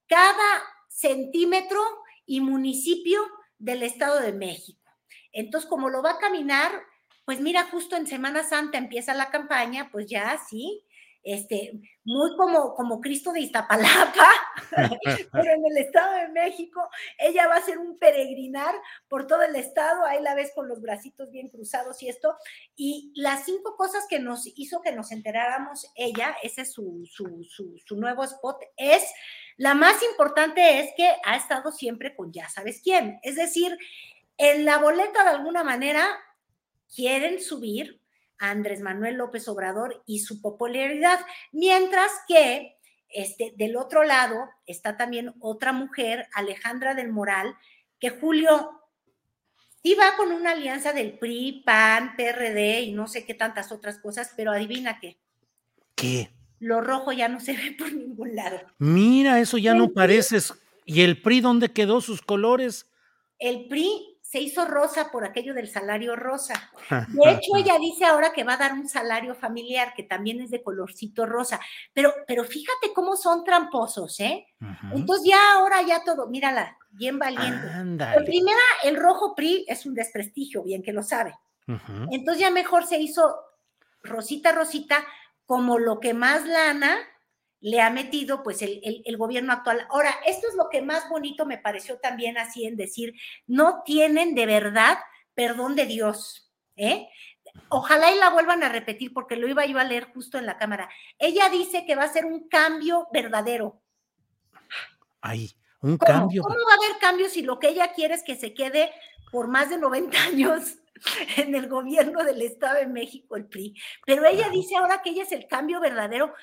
cada 0.07 0.63
centímetro 0.87 1.81
y 2.25 2.39
municipio 2.39 3.19
del 3.59 3.83
Estado 3.83 4.21
de 4.21 4.31
México. 4.31 4.84
Entonces, 5.35 5.69
como 5.69 5.89
lo 5.89 6.01
va 6.01 6.11
a 6.11 6.17
caminar, 6.17 6.71
pues 7.25 7.41
mira, 7.41 7.67
justo 7.69 7.95
en 7.95 8.07
Semana 8.07 8.43
Santa 8.43 8.77
empieza 8.77 9.13
la 9.13 9.29
campaña, 9.29 9.89
pues 9.91 10.07
ya 10.07 10.39
sí, 10.49 10.85
este, 11.25 11.73
muy 12.03 12.37
como, 12.37 12.75
como 12.75 13.01
Cristo 13.01 13.33
de 13.33 13.41
Iztapalapa, 13.41 14.29
pero 15.31 15.53
en 15.55 15.65
el 15.65 15.77
Estado 15.77 16.13
de 16.13 16.27
México, 16.27 16.87
ella 17.17 17.47
va 17.47 17.55
a 17.55 17.57
hacer 17.57 17.79
un 17.79 17.97
peregrinar 17.97 18.75
por 19.07 19.25
todo 19.25 19.41
el 19.41 19.55
Estado, 19.55 20.05
ahí 20.05 20.21
la 20.21 20.35
ves 20.35 20.51
con 20.53 20.67
los 20.69 20.81
bracitos 20.81 21.31
bien 21.31 21.49
cruzados 21.49 22.01
y 22.03 22.09
esto, 22.09 22.35
y 22.75 23.11
las 23.15 23.43
cinco 23.43 23.75
cosas 23.75 24.05
que 24.07 24.19
nos 24.19 24.45
hizo 24.55 24.83
que 24.83 24.91
nos 24.91 25.11
enteráramos 25.11 25.91
ella, 25.95 26.35
ese 26.43 26.61
es 26.61 26.71
su, 26.71 27.09
su, 27.11 27.43
su, 27.43 27.75
su 27.83 27.95
nuevo 27.97 28.23
spot, 28.23 28.61
es, 28.77 29.03
la 29.57 29.73
más 29.73 30.03
importante 30.03 30.79
es 30.79 30.91
que 30.95 31.11
ha 31.25 31.35
estado 31.35 31.71
siempre 31.71 32.15
con 32.15 32.31
ya 32.31 32.49
sabes 32.49 32.81
quién, 32.83 33.19
es 33.23 33.35
decir, 33.35 33.75
en 34.37 34.65
la 34.65 34.77
boleta, 34.77 35.23
de 35.23 35.29
alguna 35.29 35.63
manera, 35.63 36.07
quieren 36.93 37.41
subir 37.41 38.01
a 38.37 38.49
Andrés 38.49 38.81
Manuel 38.81 39.15
López 39.15 39.47
Obrador 39.47 40.03
y 40.05 40.19
su 40.19 40.41
popularidad, 40.41 41.19
mientras 41.51 42.11
que 42.27 42.77
este, 43.09 43.53
del 43.55 43.77
otro 43.77 44.03
lado 44.03 44.49
está 44.65 44.97
también 44.97 45.33
otra 45.39 45.71
mujer, 45.71 46.27
Alejandra 46.33 46.95
del 46.95 47.11
Moral, 47.11 47.55
que 47.99 48.09
Julio 48.09 48.81
sí 49.81 49.95
va 49.95 50.17
con 50.17 50.31
una 50.31 50.51
alianza 50.51 50.91
del 50.91 51.17
PRI, 51.17 51.63
PAN, 51.65 52.15
PRD 52.17 52.81
y 52.81 52.93
no 52.93 53.07
sé 53.07 53.25
qué 53.25 53.33
tantas 53.33 53.71
otras 53.71 53.99
cosas, 53.99 54.33
pero 54.35 54.51
adivina 54.51 54.99
qué. 54.99 55.17
¿Qué? 55.95 56.29
Lo 56.59 56.81
rojo 56.81 57.11
ya 57.11 57.29
no 57.29 57.39
se 57.39 57.53
ve 57.53 57.75
por 57.77 57.93
ningún 57.93 58.35
lado. 58.35 58.59
Mira, 58.79 59.39
eso 59.39 59.57
ya 59.57 59.73
no 59.73 59.93
parece. 59.93 60.39
¿Y 60.85 61.01
el 61.01 61.21
PRI 61.21 61.41
dónde 61.41 61.71
quedó 61.71 62.01
sus 62.01 62.21
colores? 62.21 62.91
El 63.39 63.67
PRI 63.67 64.14
se 64.35 64.41
hizo 64.41 64.65
rosa 64.65 65.13
por 65.13 65.23
aquello 65.23 65.53
del 65.53 65.69
salario 65.69 66.13
rosa. 66.13 66.69
De 67.07 67.31
hecho, 67.31 67.55
ella 67.55 67.77
dice 67.79 68.03
ahora 68.03 68.33
que 68.33 68.43
va 68.43 68.55
a 68.55 68.57
dar 68.57 68.73
un 68.73 68.89
salario 68.89 69.33
familiar 69.33 69.93
que 69.95 70.03
también 70.03 70.41
es 70.41 70.49
de 70.51 70.61
colorcito 70.61 71.25
rosa. 71.25 71.57
Pero, 71.93 72.13
pero 72.27 72.43
fíjate 72.43 72.91
cómo 72.93 73.15
son 73.15 73.45
tramposos, 73.45 74.19
¿eh? 74.19 74.45
Entonces 74.91 75.29
ya 75.29 75.53
ahora 75.53 75.81
ya 75.83 76.03
todo, 76.03 76.27
mírala, 76.27 76.77
bien 76.89 77.17
valiente. 77.17 77.65
En 77.77 78.25
primera, 78.25 78.59
el 78.83 78.97
rojo 78.97 79.35
PRI 79.35 79.65
es 79.69 79.85
un 79.85 79.93
desprestigio, 79.93 80.63
bien 80.63 80.83
que 80.83 80.91
lo 80.91 81.01
sabe. 81.01 81.33
Entonces 82.11 82.41
ya 82.41 82.51
mejor 82.51 82.85
se 82.85 82.99
hizo 82.99 83.33
rosita, 84.03 84.51
rosita, 84.51 84.97
como 85.45 85.79
lo 85.79 86.01
que 86.01 86.13
más 86.13 86.45
lana 86.45 86.97
le 87.61 87.81
ha 87.81 87.89
metido 87.89 88.43
pues 88.43 88.61
el, 88.61 89.17
gobierno 89.17 89.53
actual. 89.53 89.87
Ahora, 89.89 90.15
esto 90.25 90.47
es 90.47 90.55
lo 90.55 90.69
que 90.69 90.81
más 90.81 91.09
bonito 91.09 91.45
me 91.45 91.57
pareció 91.57 91.97
también 91.99 92.37
así 92.37 92.65
en 92.65 92.75
decir, 92.75 93.13
no 93.47 93.81
tienen 93.83 94.35
de 94.35 94.45
verdad 94.45 94.97
perdón 95.33 95.75
de 95.75 95.85
Dios, 95.85 96.51
¿eh? 96.75 97.09
Ojalá 97.69 98.11
y 98.11 98.17
la 98.17 98.29
vuelvan 98.29 98.63
a 98.63 98.69
repetir 98.69 99.13
porque 99.13 99.35
lo 99.35 99.47
iba 99.47 99.65
yo 99.65 99.79
a 99.79 99.83
leer 99.83 100.11
justo 100.13 100.37
en 100.37 100.45
la 100.45 100.57
cámara. 100.57 100.89
Ella 101.17 101.49
dice 101.49 101.85
que 101.85 101.95
va 101.95 102.03
a 102.03 102.13
ser 102.13 102.25
un 102.25 102.47
cambio 102.47 103.07
verdadero. 103.11 103.81
Ay, 105.21 105.51
un 105.81 105.97
cambio. 105.97 106.43
¿Cómo 106.43 106.55
va 106.55 106.73
a 106.73 106.85
haber 106.85 106.99
cambios 106.99 107.31
si 107.31 107.41
lo 107.41 107.59
que 107.59 107.69
ella 107.69 107.93
quiere 107.93 108.13
es 108.13 108.23
que 108.23 108.35
se 108.35 108.53
quede 108.53 108.91
por 109.31 109.47
más 109.47 109.69
de 109.69 109.77
90 109.77 110.17
años 110.23 110.77
en 111.37 111.55
el 111.55 111.67
gobierno 111.67 112.23
del 112.23 112.41
Estado 112.41 112.79
de 112.79 112.87
México, 112.87 113.35
el 113.35 113.45
PRI? 113.45 113.75
Pero 114.05 114.25
ella 114.25 114.49
dice 114.49 114.75
ahora 114.75 115.01
que 115.01 115.11
ella 115.11 115.23
es 115.23 115.31
el 115.31 115.47
cambio 115.47 115.79
verdadero. 115.79 116.33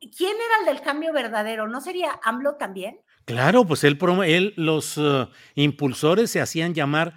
¿Quién 0.00 0.36
era 0.36 0.60
el 0.60 0.66
del 0.76 0.84
cambio 0.84 1.12
verdadero? 1.12 1.68
¿No 1.68 1.80
sería 1.80 2.20
AMLO 2.22 2.56
también? 2.56 3.00
Claro, 3.24 3.64
pues 3.64 3.84
él, 3.84 3.98
él 4.24 4.54
los 4.56 4.96
uh, 4.98 5.28
impulsores 5.54 6.30
se 6.30 6.40
hacían 6.40 6.74
llamar 6.74 7.14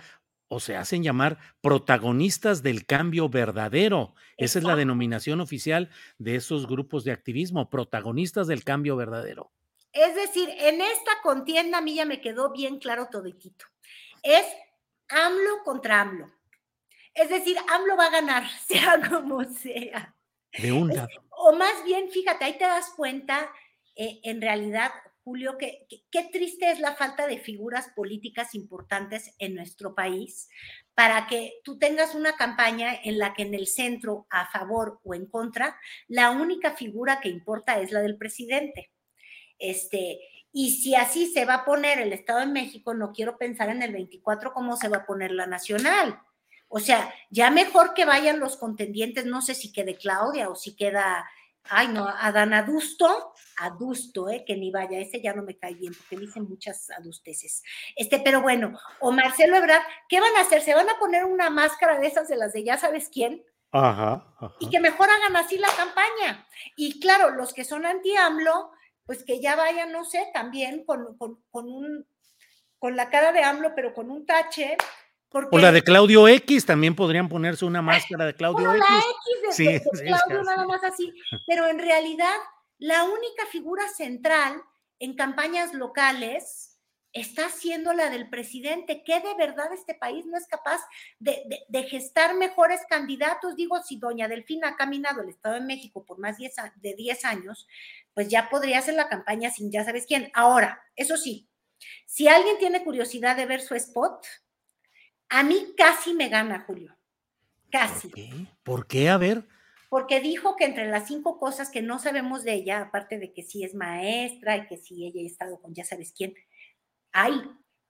o 0.48 0.60
se 0.60 0.76
hacen 0.76 1.04
llamar 1.04 1.38
protagonistas 1.62 2.64
del 2.64 2.86
cambio 2.86 3.30
verdadero. 3.30 4.16
Esa 4.36 4.60
es 4.60 4.66
la 4.66 4.76
denominación 4.76 5.42
oficial 5.42 5.90
de 6.18 6.36
esos 6.36 6.68
grupos 6.68 7.04
de 7.04 7.12
activismo, 7.12 7.70
protagonistas 7.70 8.48
del 8.48 8.64
cambio 8.64 8.96
verdadero. 8.96 9.52
Es 9.94 10.16
decir, 10.16 10.50
en 10.50 10.82
esta 10.82 11.22
contienda 11.22 11.78
a 11.78 11.82
mí 11.82 11.96
ya 11.96 12.06
me 12.06 12.22
quedó 12.22 12.52
bien 12.52 12.80
claro 12.80 13.10
toditito. 13.12 13.66
Es 14.24 14.46
AMLO 15.10 15.64
contra 15.64 16.02
AMLO. 16.02 16.32
Es 17.14 17.30
decir, 17.30 17.58
AMLO 17.70 17.98
va 17.98 18.06
a 18.06 18.12
ganar, 18.12 18.44
sea 18.68 19.00
como 19.08 19.44
sea. 19.44 20.16
De 20.58 20.72
un 20.72 20.90
lado. 20.90 21.10
O 21.42 21.54
más 21.54 21.86
bien, 21.86 22.12
fíjate, 22.12 22.44
ahí 22.44 22.58
te 22.58 22.66
das 22.66 22.92
cuenta, 22.98 23.50
eh, 23.96 24.20
en 24.24 24.42
realidad, 24.42 24.92
Julio, 25.24 25.58
que, 25.58 25.88
qué 26.12 26.24
triste 26.26 26.70
es 26.70 26.82
la 26.82 26.96
falta 26.96 27.28
de 27.28 27.38
figuras 27.38 27.88
políticas 27.96 28.54
importantes 28.56 29.34
en 29.40 29.56
nuestro 29.56 29.96
país 29.96 30.50
para 30.96 31.28
que 31.28 31.54
tú 31.64 31.80
tengas 31.80 32.14
una 32.14 32.36
campaña 32.36 32.94
en 33.06 33.20
la 33.20 33.34
que 33.34 33.44
en 33.44 33.54
el 33.54 33.68
centro, 33.68 34.28
a 34.30 34.52
favor 34.52 35.00
o 35.06 35.14
en 35.14 35.28
contra, 35.28 35.80
la 36.10 36.32
única 36.32 36.76
figura 36.76 37.22
que 37.22 37.30
importa 37.30 37.80
es 37.80 37.94
la 37.94 38.02
del 38.02 38.18
presidente. 38.18 38.92
Este, 39.58 40.20
y 40.52 40.72
si 40.72 40.96
así 40.96 41.32
se 41.32 41.46
va 41.46 41.54
a 41.54 41.66
poner 41.66 42.00
el 42.00 42.12
Estado 42.12 42.42
de 42.42 42.48
México, 42.48 42.94
no 42.94 43.14
quiero 43.14 43.38
pensar 43.38 43.70
en 43.70 43.82
el 43.82 43.94
24 43.94 44.52
cómo 44.52 44.76
se 44.76 44.90
va 44.90 44.98
a 44.98 45.06
poner 45.06 45.32
la 45.32 45.48
nacional. 45.48 46.20
O 46.70 46.80
sea, 46.80 47.14
ya 47.30 47.50
mejor 47.50 47.94
que 47.94 48.06
vayan 48.06 48.40
los 48.40 48.56
contendientes, 48.56 49.26
no 49.26 49.42
sé 49.42 49.56
si 49.56 49.74
quede 49.74 49.98
Claudia 49.98 50.50
o 50.50 50.56
si 50.56 50.76
queda, 50.76 51.28
ay 51.64 51.88
no, 51.88 52.08
Adán 52.08 52.54
Adusto, 52.54 53.34
Adusto, 53.58 54.30
eh, 54.30 54.46
que 54.46 54.56
ni 54.56 54.72
vaya, 54.72 55.00
ese 55.00 55.20
ya 55.20 55.34
no 55.34 55.42
me 55.42 55.58
cae 55.58 55.74
bien 55.74 55.94
porque 55.94 56.18
dicen 56.18 56.44
muchas 56.44 56.90
adusteces. 56.92 57.64
Este, 57.96 58.20
pero 58.20 58.42
bueno, 58.42 58.80
o 59.00 59.12
Marcelo 59.12 59.58
Ebrard, 59.58 59.82
¿qué 60.08 60.22
van 60.22 60.36
a 60.38 60.42
hacer? 60.42 60.62
¿Se 60.62 60.76
van 60.76 60.90
a 60.90 61.00
poner 61.00 61.26
una 61.26 61.50
máscara 61.50 62.00
de 62.00 62.08
esas 62.08 62.28
de 62.28 62.38
las 62.38 62.54
de 62.54 62.64
ya 62.64 62.78
sabes 62.78 63.10
quién? 63.12 63.44
Ajá, 63.72 64.26
Y 64.60 64.70
que 64.70 64.80
mejor 64.80 65.10
hagan 65.10 65.36
así 65.36 65.58
la 65.58 65.70
campaña. 65.76 66.48
Y 66.76 67.00
claro, 67.00 67.32
los 67.32 67.54
que 67.54 67.64
son 67.64 67.86
anti-AMLO, 67.86 68.72
pues 69.06 69.24
que 69.24 69.40
ya 69.40 69.56
vayan, 69.56 69.92
no 69.92 70.06
sé, 70.06 70.28
también 70.34 70.84
con, 70.86 71.18
con, 71.18 71.44
con 71.52 71.68
un 71.68 72.08
con 72.80 72.96
la 72.96 73.10
cara 73.10 73.32
de 73.32 73.44
AMLO, 73.44 73.76
pero 73.76 73.94
con 73.94 74.10
un 74.10 74.26
tache, 74.26 74.78
o 75.32 75.58
la 75.58 75.72
de 75.72 75.84
Claudio 75.84 76.28
X, 76.28 76.66
también 76.66 76.96
podrían 76.96 77.30
ponerse 77.30 77.66
una 77.66 77.82
máscara 77.82 78.26
de 78.26 78.34
Claudio 78.34 78.74
X. 78.74 78.80
La 78.90 78.98
X 78.98 79.58
de, 79.58 79.80
sí, 79.80 79.90
Claudio, 80.06 80.44
nada 80.44 80.66
más 80.66 80.84
así. 80.84 81.14
Pero 81.48 81.68
en 81.68 81.80
realidad, 81.80 82.36
la 82.80 83.04
única 83.04 83.46
figura 83.52 83.88
central 83.90 84.62
en 85.00 85.16
campañas 85.16 85.74
locales 85.74 86.70
está 87.14 87.48
haciendo 87.48 87.94
la 87.94 88.10
del 88.10 88.30
presidente, 88.30 89.04
que 89.04 89.20
de 89.20 89.34
verdad 89.36 89.74
este 89.74 89.96
país 89.96 90.26
no 90.26 90.38
es 90.38 90.48
capaz 90.48 90.80
de, 91.20 91.64
gestar 91.90 92.36
mejores 92.36 92.82
candidatos. 92.88 93.56
Digo, 93.56 93.82
si 93.82 93.98
doña 93.98 94.28
Delfina 94.28 94.70
ha 94.70 94.76
caminado 94.76 95.22
el 95.22 95.30
Estado 95.30 95.56
de 95.56 95.62
México 95.62 96.06
por 96.06 96.20
más 96.20 96.38
de 96.38 96.94
10 96.94 97.26
años, 97.26 97.68
pues 98.14 98.28
ya 98.28 98.50
podría 98.50 98.80
hacer 98.80 98.94
la 98.94 99.10
campaña 99.10 99.50
sin 99.50 99.72
ya 99.72 99.84
sabes 99.84 100.06
quién. 100.06 100.32
Ahora, 100.34 100.84
eso 100.96 101.18
sí, 101.18 101.50
si 102.06 102.28
alguien 102.28 102.58
tiene 102.60 102.84
curiosidad 102.84 103.36
de 103.36 103.46
ver 103.46 103.62
su 103.62 103.76
spot, 103.76 104.26
a 105.30 105.44
mí 105.44 105.74
casi 105.78 106.14
me 106.14 106.30
gana, 106.30 106.64
Julio. 106.66 106.96
Casi. 107.72 108.10
¿Por 108.10 108.16
qué? 108.16 108.46
¿Por 108.64 108.88
qué? 108.88 109.10
A 109.10 109.18
ver. 109.18 109.48
Porque 109.90 110.20
dijo 110.20 110.56
que 110.56 110.66
entre 110.66 110.88
las 110.88 111.08
cinco 111.08 111.40
cosas 111.40 111.70
que 111.70 111.82
no 111.82 111.98
sabemos 112.00 112.44
de 112.44 112.54
ella, 112.54 112.82
aparte 112.82 113.18
de 113.18 113.34
que 113.34 113.44
sí 113.44 113.64
es 113.64 113.74
maestra 113.74 114.58
y 114.58 114.68
que 114.68 114.78
sí 114.78 115.06
ella 115.06 115.22
ha 115.22 115.26
estado 115.26 115.60
con 115.60 115.74
ya 115.74 115.84
sabes 115.84 116.14
quién, 116.16 116.34
hay 117.12 117.42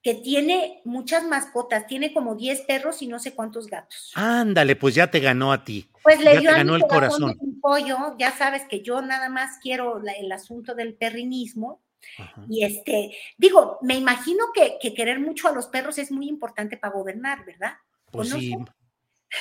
que 0.02 0.16
tiene 0.16 0.82
muchas 0.86 1.26
mascotas, 1.26 1.86
tiene 1.88 2.14
como 2.14 2.36
10 2.36 2.62
perros 2.62 3.02
y 3.02 3.08
no 3.08 3.20
sé 3.20 3.34
cuántos 3.34 3.68
gatos. 3.68 4.14
Ándale, 4.16 4.76
pues 4.76 4.96
ya 4.96 5.12
te 5.12 5.20
ganó 5.20 5.52
a 5.52 5.66
ti. 5.66 5.90
Pues 6.04 6.22
le 6.22 6.40
dio 6.40 6.52
te 6.52 6.58
ganó 6.58 6.76
el 6.76 6.84
corazón. 6.84 7.36
Un 7.40 7.60
pollo, 7.60 8.16
ya 8.18 8.32
sabes 8.32 8.64
que 8.70 8.82
yo 8.82 9.02
nada 9.02 9.30
más 9.30 9.58
quiero 9.62 10.02
el 10.02 10.32
asunto 10.32 10.74
del 10.74 10.94
perrinismo. 10.94 11.82
Y 12.48 12.64
este, 12.64 13.16
digo, 13.38 13.78
me 13.82 13.96
imagino 13.96 14.46
que, 14.54 14.78
querer 14.94 15.20
mucho 15.20 15.48
a 15.48 15.52
los 15.52 15.68
perros 15.68 15.98
es 15.98 16.12
muy 16.12 16.28
importante 16.28 16.78
para 16.78 16.94
gobernar, 16.94 17.46
¿verdad? 17.46 17.78
Pues 18.12 18.30
sí. 18.30 18.56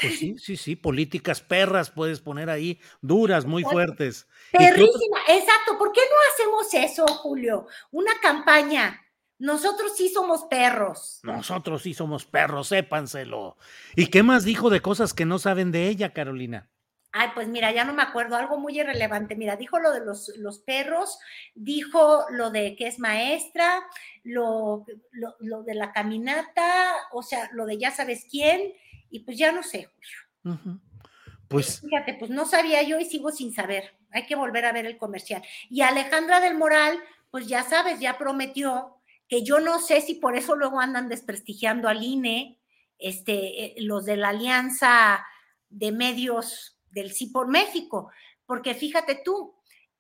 Pues 0.00 0.18
sí, 0.18 0.36
sí, 0.38 0.56
sí, 0.56 0.76
políticas 0.76 1.40
perras 1.40 1.90
puedes 1.90 2.20
poner 2.20 2.50
ahí, 2.50 2.78
duras, 3.00 3.46
muy 3.46 3.64
fuertes. 3.64 4.26
Perrísima, 4.52 5.18
exacto. 5.28 5.78
¿Por 5.78 5.92
qué 5.92 6.00
no 6.00 6.16
hacemos 6.32 6.74
eso, 6.74 7.06
Julio? 7.06 7.66
Una 7.90 8.12
campaña 8.20 9.00
nosotros 9.38 9.92
sí 9.96 10.08
somos 10.08 10.44
perros. 10.44 11.20
Nosotros 11.22 11.82
sí 11.82 11.94
somos 11.94 12.26
perros, 12.26 12.68
sépanselo. 12.68 13.56
¿Y 13.94 14.08
qué 14.08 14.24
más 14.24 14.44
dijo 14.44 14.68
de 14.68 14.82
cosas 14.82 15.14
que 15.14 15.24
no 15.24 15.38
saben 15.38 15.70
de 15.70 15.88
ella, 15.88 16.12
Carolina? 16.12 16.68
Ay, 17.20 17.30
pues 17.34 17.48
mira, 17.48 17.72
ya 17.72 17.82
no 17.82 17.94
me 17.94 18.02
acuerdo, 18.02 18.36
algo 18.36 18.58
muy 18.58 18.78
irrelevante. 18.78 19.34
Mira, 19.34 19.56
dijo 19.56 19.80
lo 19.80 19.90
de 19.92 20.04
los, 20.04 20.28
los 20.36 20.60
perros, 20.60 21.18
dijo 21.56 22.24
lo 22.30 22.50
de 22.50 22.76
que 22.76 22.86
es 22.86 23.00
maestra, 23.00 23.82
lo, 24.22 24.86
lo, 25.40 25.64
de 25.64 25.74
la 25.74 25.90
caminata, 25.92 26.94
o 27.10 27.24
sea, 27.24 27.50
lo 27.52 27.66
de 27.66 27.76
ya 27.76 27.90
sabes 27.90 28.24
quién, 28.30 28.72
y 29.10 29.18
pues 29.20 29.36
ya 29.36 29.50
no 29.50 29.64
sé, 29.64 29.90
Julio. 30.44 30.80
Pues. 31.48 31.80
Fíjate, 31.80 32.14
pues 32.14 32.30
no 32.30 32.46
sabía 32.46 32.84
yo 32.84 33.00
y 33.00 33.04
sigo 33.04 33.32
sin 33.32 33.52
saber. 33.52 33.96
Hay 34.12 34.26
que 34.26 34.36
volver 34.36 34.64
a 34.64 34.72
ver 34.72 34.86
el 34.86 34.96
comercial. 34.96 35.42
Y 35.68 35.80
Alejandra 35.80 36.38
del 36.38 36.56
Moral, 36.56 37.02
pues 37.32 37.48
ya 37.48 37.64
sabes, 37.64 37.98
ya 37.98 38.16
prometió 38.16 38.94
que 39.28 39.42
yo 39.42 39.58
no 39.58 39.80
sé 39.80 40.02
si 40.02 40.14
por 40.14 40.36
eso 40.36 40.54
luego 40.54 40.78
andan 40.78 41.08
desprestigiando 41.08 41.88
al 41.88 42.00
INE, 42.00 42.60
este, 42.96 43.64
eh, 43.64 43.74
los 43.78 44.04
de 44.04 44.16
la 44.16 44.28
Alianza 44.28 45.26
de 45.68 45.90
Medios 45.90 46.77
del 46.98 47.12
Sí 47.12 47.26
por 47.26 47.48
México, 47.48 48.10
porque 48.46 48.74
fíjate 48.74 49.20
tú, 49.24 49.54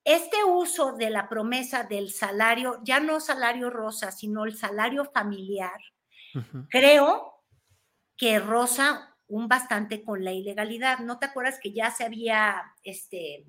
este 0.04 0.44
uso 0.44 0.92
de 0.92 1.10
la 1.10 1.28
promesa 1.28 1.84
del 1.84 2.10
salario, 2.10 2.80
ya 2.82 3.00
no 3.00 3.20
salario 3.20 3.70
rosa, 3.70 4.10
sino 4.10 4.44
el 4.44 4.56
salario 4.56 5.04
familiar, 5.04 5.80
creo 6.70 7.44
que 8.16 8.38
rosa 8.38 9.16
un 9.26 9.48
bastante 9.48 10.02
con 10.02 10.24
la 10.24 10.32
ilegalidad. 10.32 11.00
¿No 11.00 11.18
te 11.18 11.26
acuerdas 11.26 11.58
que 11.62 11.72
ya 11.72 11.90
se 11.90 12.04
había, 12.04 12.74
este, 12.82 13.44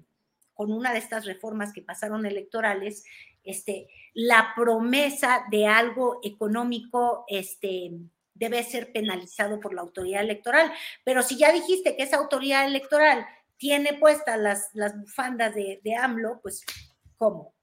con 0.53 0.71
una 0.71 0.91
de 0.91 0.99
estas 0.99 1.25
reformas 1.25 1.71
que 1.71 1.81
pasaron 1.81 2.25
electorales, 2.25 3.05
este, 3.43 3.87
la 4.13 4.53
promesa 4.55 5.45
de 5.49 5.65
algo 5.65 6.19
económico 6.23 7.23
este, 7.27 7.91
debe 8.33 8.63
ser 8.63 8.91
penalizado 8.91 9.59
por 9.59 9.73
la 9.73 9.81
autoridad 9.81 10.21
electoral. 10.21 10.71
Pero 11.03 11.21
si 11.23 11.37
ya 11.37 11.51
dijiste 11.51 11.95
que 11.95 12.03
esa 12.03 12.17
autoridad 12.17 12.65
electoral 12.65 13.25
tiene 13.59 13.93
puestas 13.93 14.39
las, 14.39 14.69
las 14.73 14.97
bufandas 14.97 15.53
de, 15.53 15.79
de 15.83 15.95
AMLO, 15.95 16.39
pues 16.41 16.65
¿cómo? 17.17 17.53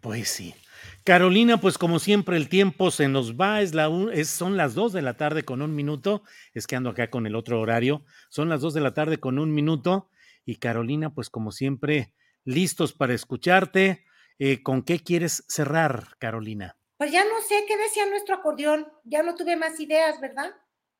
Pues 0.00 0.28
sí. 0.28 0.54
Carolina, 1.02 1.60
pues 1.60 1.78
como 1.78 1.98
siempre 1.98 2.36
el 2.36 2.48
tiempo 2.48 2.90
se 2.90 3.08
nos 3.08 3.34
va, 3.34 3.62
es 3.62 3.74
la 3.74 3.90
es, 4.12 4.28
son 4.28 4.56
las 4.56 4.74
dos 4.74 4.92
de 4.92 5.02
la 5.02 5.16
tarde 5.16 5.44
con 5.44 5.62
un 5.62 5.74
minuto, 5.74 6.22
es 6.52 6.66
que 6.66 6.76
ando 6.76 6.90
acá 6.90 7.10
con 7.10 7.26
el 7.26 7.34
otro 7.34 7.60
horario, 7.60 8.04
son 8.28 8.48
las 8.48 8.60
dos 8.60 8.74
de 8.74 8.80
la 8.80 8.94
tarde 8.94 9.18
con 9.18 9.38
un 9.38 9.52
minuto 9.52 10.10
y 10.44 10.56
Carolina, 10.56 11.14
pues 11.14 11.30
como 11.30 11.50
siempre, 11.52 12.12
listos 12.44 12.92
para 12.92 13.14
escucharte, 13.14 14.04
eh, 14.38 14.62
¿Con 14.62 14.82
qué 14.82 14.98
quieres 14.98 15.44
cerrar, 15.48 16.16
Carolina? 16.18 16.76
Pues 16.96 17.12
ya 17.12 17.24
no 17.24 17.40
sé 17.46 17.64
qué 17.68 17.76
decía 17.76 18.06
nuestro 18.06 18.34
acordeón, 18.36 18.88
ya 19.04 19.22
no 19.22 19.36
tuve 19.36 19.56
más 19.56 19.78
ideas, 19.78 20.20
¿verdad? 20.20 20.52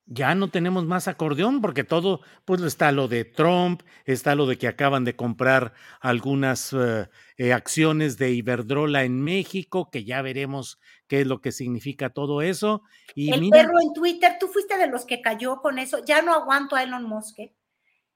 Ya 0.07 0.35
no 0.35 0.51
tenemos 0.51 0.85
más 0.85 1.09
acordeón 1.09 1.63
porque 1.63 1.83
todo, 1.83 2.21
pues 2.45 2.61
está 2.61 2.93
lo 2.93 3.09
de 3.09 3.25
Trump, 3.25 3.83
está 4.05 4.35
lo 4.35 4.47
de 4.47 4.59
que 4.59 4.69
acaban 4.69 5.05
de 5.05 5.17
comprar 5.17 5.73
algunas 6.01 6.75
eh, 6.75 7.09
eh, 7.39 7.55
acciones 7.55 8.19
de 8.19 8.33
Iberdrola 8.33 9.05
en 9.05 9.23
México, 9.23 9.91
que 9.91 10.05
ya 10.05 10.21
veremos 10.21 10.79
qué 11.07 11.23
es 11.23 11.27
lo 11.27 11.41
que 11.41 11.53
significa 11.53 12.11
todo 12.11 12.43
eso. 12.43 12.83
Y 13.15 13.33
el 13.33 13.49
perro 13.49 13.81
en 13.81 13.95
Twitter, 13.95 14.37
tú 14.39 14.49
fuiste 14.49 14.77
de 14.77 14.89
los 14.89 15.07
que 15.07 15.23
cayó 15.23 15.63
con 15.63 15.79
eso, 15.79 16.05
ya 16.05 16.21
no 16.21 16.35
aguanto 16.35 16.77
a 16.77 16.83
Elon 16.83 17.05
Musk. 17.05 17.39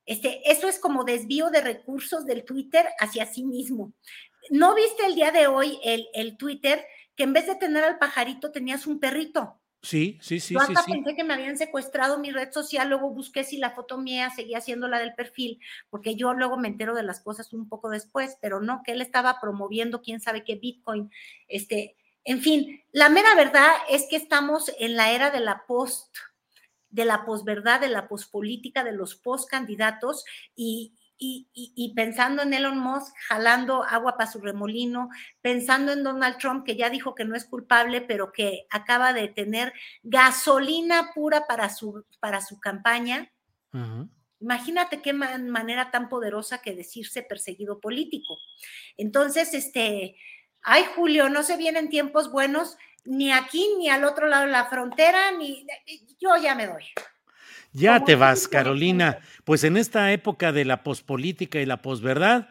Este, 0.04 0.50
eso 0.50 0.68
es 0.68 0.78
como 0.78 1.04
desvío 1.04 1.48
de 1.48 1.62
recursos 1.62 2.26
del 2.26 2.44
Twitter 2.44 2.86
hacia 2.98 3.24
sí 3.24 3.44
mismo. 3.44 3.94
¿No 4.50 4.74
viste 4.74 5.06
el 5.06 5.14
día 5.14 5.32
de 5.32 5.46
hoy 5.46 5.78
el, 5.84 6.06
el 6.12 6.36
Twitter 6.36 6.84
que 7.14 7.24
en 7.24 7.32
vez 7.32 7.46
de 7.46 7.56
tener 7.56 7.84
al 7.84 7.98
pajarito 7.98 8.52
tenías 8.52 8.86
un 8.86 9.00
perrito? 9.00 9.60
Sí, 9.80 10.18
sí, 10.20 10.40
sí. 10.40 10.54
Yo 10.54 10.60
hasta 10.60 10.82
sí, 10.82 10.92
pensé 10.92 11.14
que 11.14 11.22
me 11.22 11.34
habían 11.34 11.56
secuestrado 11.56 12.18
mi 12.18 12.32
red 12.32 12.50
social, 12.50 12.88
luego 12.88 13.10
busqué 13.10 13.44
si 13.44 13.58
la 13.58 13.70
foto 13.70 13.96
mía 13.96 14.30
seguía 14.30 14.60
siendo 14.60 14.88
la 14.88 14.98
del 14.98 15.14
perfil, 15.14 15.60
porque 15.88 16.16
yo 16.16 16.34
luego 16.34 16.56
me 16.56 16.68
entero 16.68 16.94
de 16.94 17.04
las 17.04 17.20
cosas 17.20 17.52
un 17.52 17.68
poco 17.68 17.88
después, 17.88 18.36
pero 18.40 18.60
no, 18.60 18.82
que 18.84 18.92
él 18.92 19.00
estaba 19.00 19.40
promoviendo 19.40 20.02
quién 20.02 20.20
sabe 20.20 20.42
qué 20.42 20.56
Bitcoin. 20.56 21.10
Este, 21.46 21.96
en 22.24 22.40
fin, 22.40 22.82
la 22.92 23.08
mera 23.08 23.34
verdad 23.36 23.70
es 23.88 24.06
que 24.10 24.16
estamos 24.16 24.72
en 24.80 24.96
la 24.96 25.12
era 25.12 25.30
de 25.30 25.40
la 25.40 25.64
post, 25.66 26.16
de 26.90 27.04
la 27.04 27.24
posverdad, 27.24 27.80
de 27.80 27.88
la 27.88 28.08
pospolítica, 28.08 28.82
de 28.82 28.92
los 28.92 29.14
post 29.14 29.48
candidatos 29.48 30.24
y, 31.18 31.48
y, 31.52 31.94
pensando 31.94 32.42
en 32.42 32.54
Elon 32.54 32.78
Musk 32.78 33.12
jalando 33.28 33.82
agua 33.82 34.16
para 34.16 34.30
su 34.30 34.40
remolino, 34.40 35.08
pensando 35.42 35.92
en 35.92 36.04
Donald 36.04 36.38
Trump 36.38 36.64
que 36.64 36.76
ya 36.76 36.90
dijo 36.90 37.14
que 37.14 37.24
no 37.24 37.34
es 37.34 37.44
culpable, 37.44 38.00
pero 38.00 38.30
que 38.32 38.66
acaba 38.70 39.12
de 39.12 39.28
tener 39.28 39.72
gasolina 40.02 41.10
pura 41.14 41.46
para 41.46 41.70
su, 41.70 42.04
para 42.20 42.40
su 42.40 42.60
campaña. 42.60 43.32
Imagínate 44.40 45.02
qué 45.02 45.12
manera 45.12 45.90
tan 45.90 46.08
poderosa 46.08 46.62
que 46.62 46.74
decirse 46.74 47.22
perseguido 47.22 47.80
político. 47.80 48.38
Entonces, 48.96 49.54
este, 49.54 50.16
ay 50.62 50.84
Julio, 50.94 51.28
no 51.28 51.42
se 51.42 51.56
vienen 51.56 51.88
tiempos 51.88 52.30
buenos 52.30 52.76
ni 53.04 53.32
aquí 53.32 53.66
ni 53.78 53.88
al 53.88 54.04
otro 54.04 54.28
lado 54.28 54.46
de 54.46 54.52
la 54.52 54.66
frontera, 54.66 55.32
ni 55.32 55.66
yo 56.20 56.36
ya 56.36 56.54
me 56.54 56.66
doy. 56.66 56.84
Ya 57.78 58.04
te 58.04 58.16
vas, 58.16 58.48
Carolina. 58.48 59.20
Pues 59.44 59.62
en 59.62 59.76
esta 59.76 60.12
época 60.12 60.50
de 60.50 60.64
la 60.64 60.82
pospolítica 60.82 61.60
y 61.60 61.66
la 61.66 61.80
posverdad, 61.80 62.48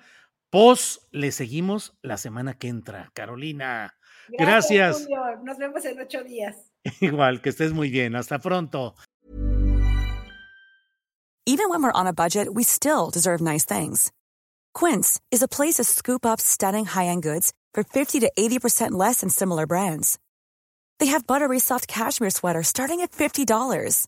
pos 0.49 1.01
le 1.11 1.33
seguimos 1.33 1.97
la 2.01 2.17
semana 2.17 2.53
que 2.53 2.69
entra. 2.69 3.11
Carolina, 3.13 3.93
gracias. 4.29 5.05
Nos 5.43 5.57
vemos 5.57 5.83
en 5.83 5.99
ocho 5.99 6.23
días. 6.23 6.55
Igual, 7.01 7.41
que 7.41 7.49
estés 7.49 7.73
muy 7.73 7.89
bien. 7.89 8.15
Hasta 8.15 8.39
pronto. 8.39 8.95
Even 11.45 11.69
when 11.69 11.81
we're 11.81 11.91
on 11.93 12.07
a 12.07 12.13
budget, 12.13 12.53
we 12.53 12.63
still 12.63 13.09
deserve 13.09 13.41
nice 13.41 13.65
things. 13.65 14.11
Quince 14.73 15.19
is 15.31 15.41
a 15.41 15.47
place 15.47 15.75
to 15.75 15.83
scoop 15.83 16.25
up 16.25 16.39
stunning 16.39 16.85
high-end 16.85 17.23
goods 17.23 17.53
for 17.73 17.83
50 17.83 18.19
to 18.21 18.31
80% 18.37 18.91
less 18.91 19.21
than 19.21 19.29
similar 19.29 19.65
brands. 19.65 20.19
They 20.99 21.07
have 21.07 21.25
buttery 21.25 21.59
soft 21.59 21.87
cashmere 21.87 22.31
sweaters 22.31 22.67
starting 22.67 23.01
at 23.01 23.11
$50 23.11 24.07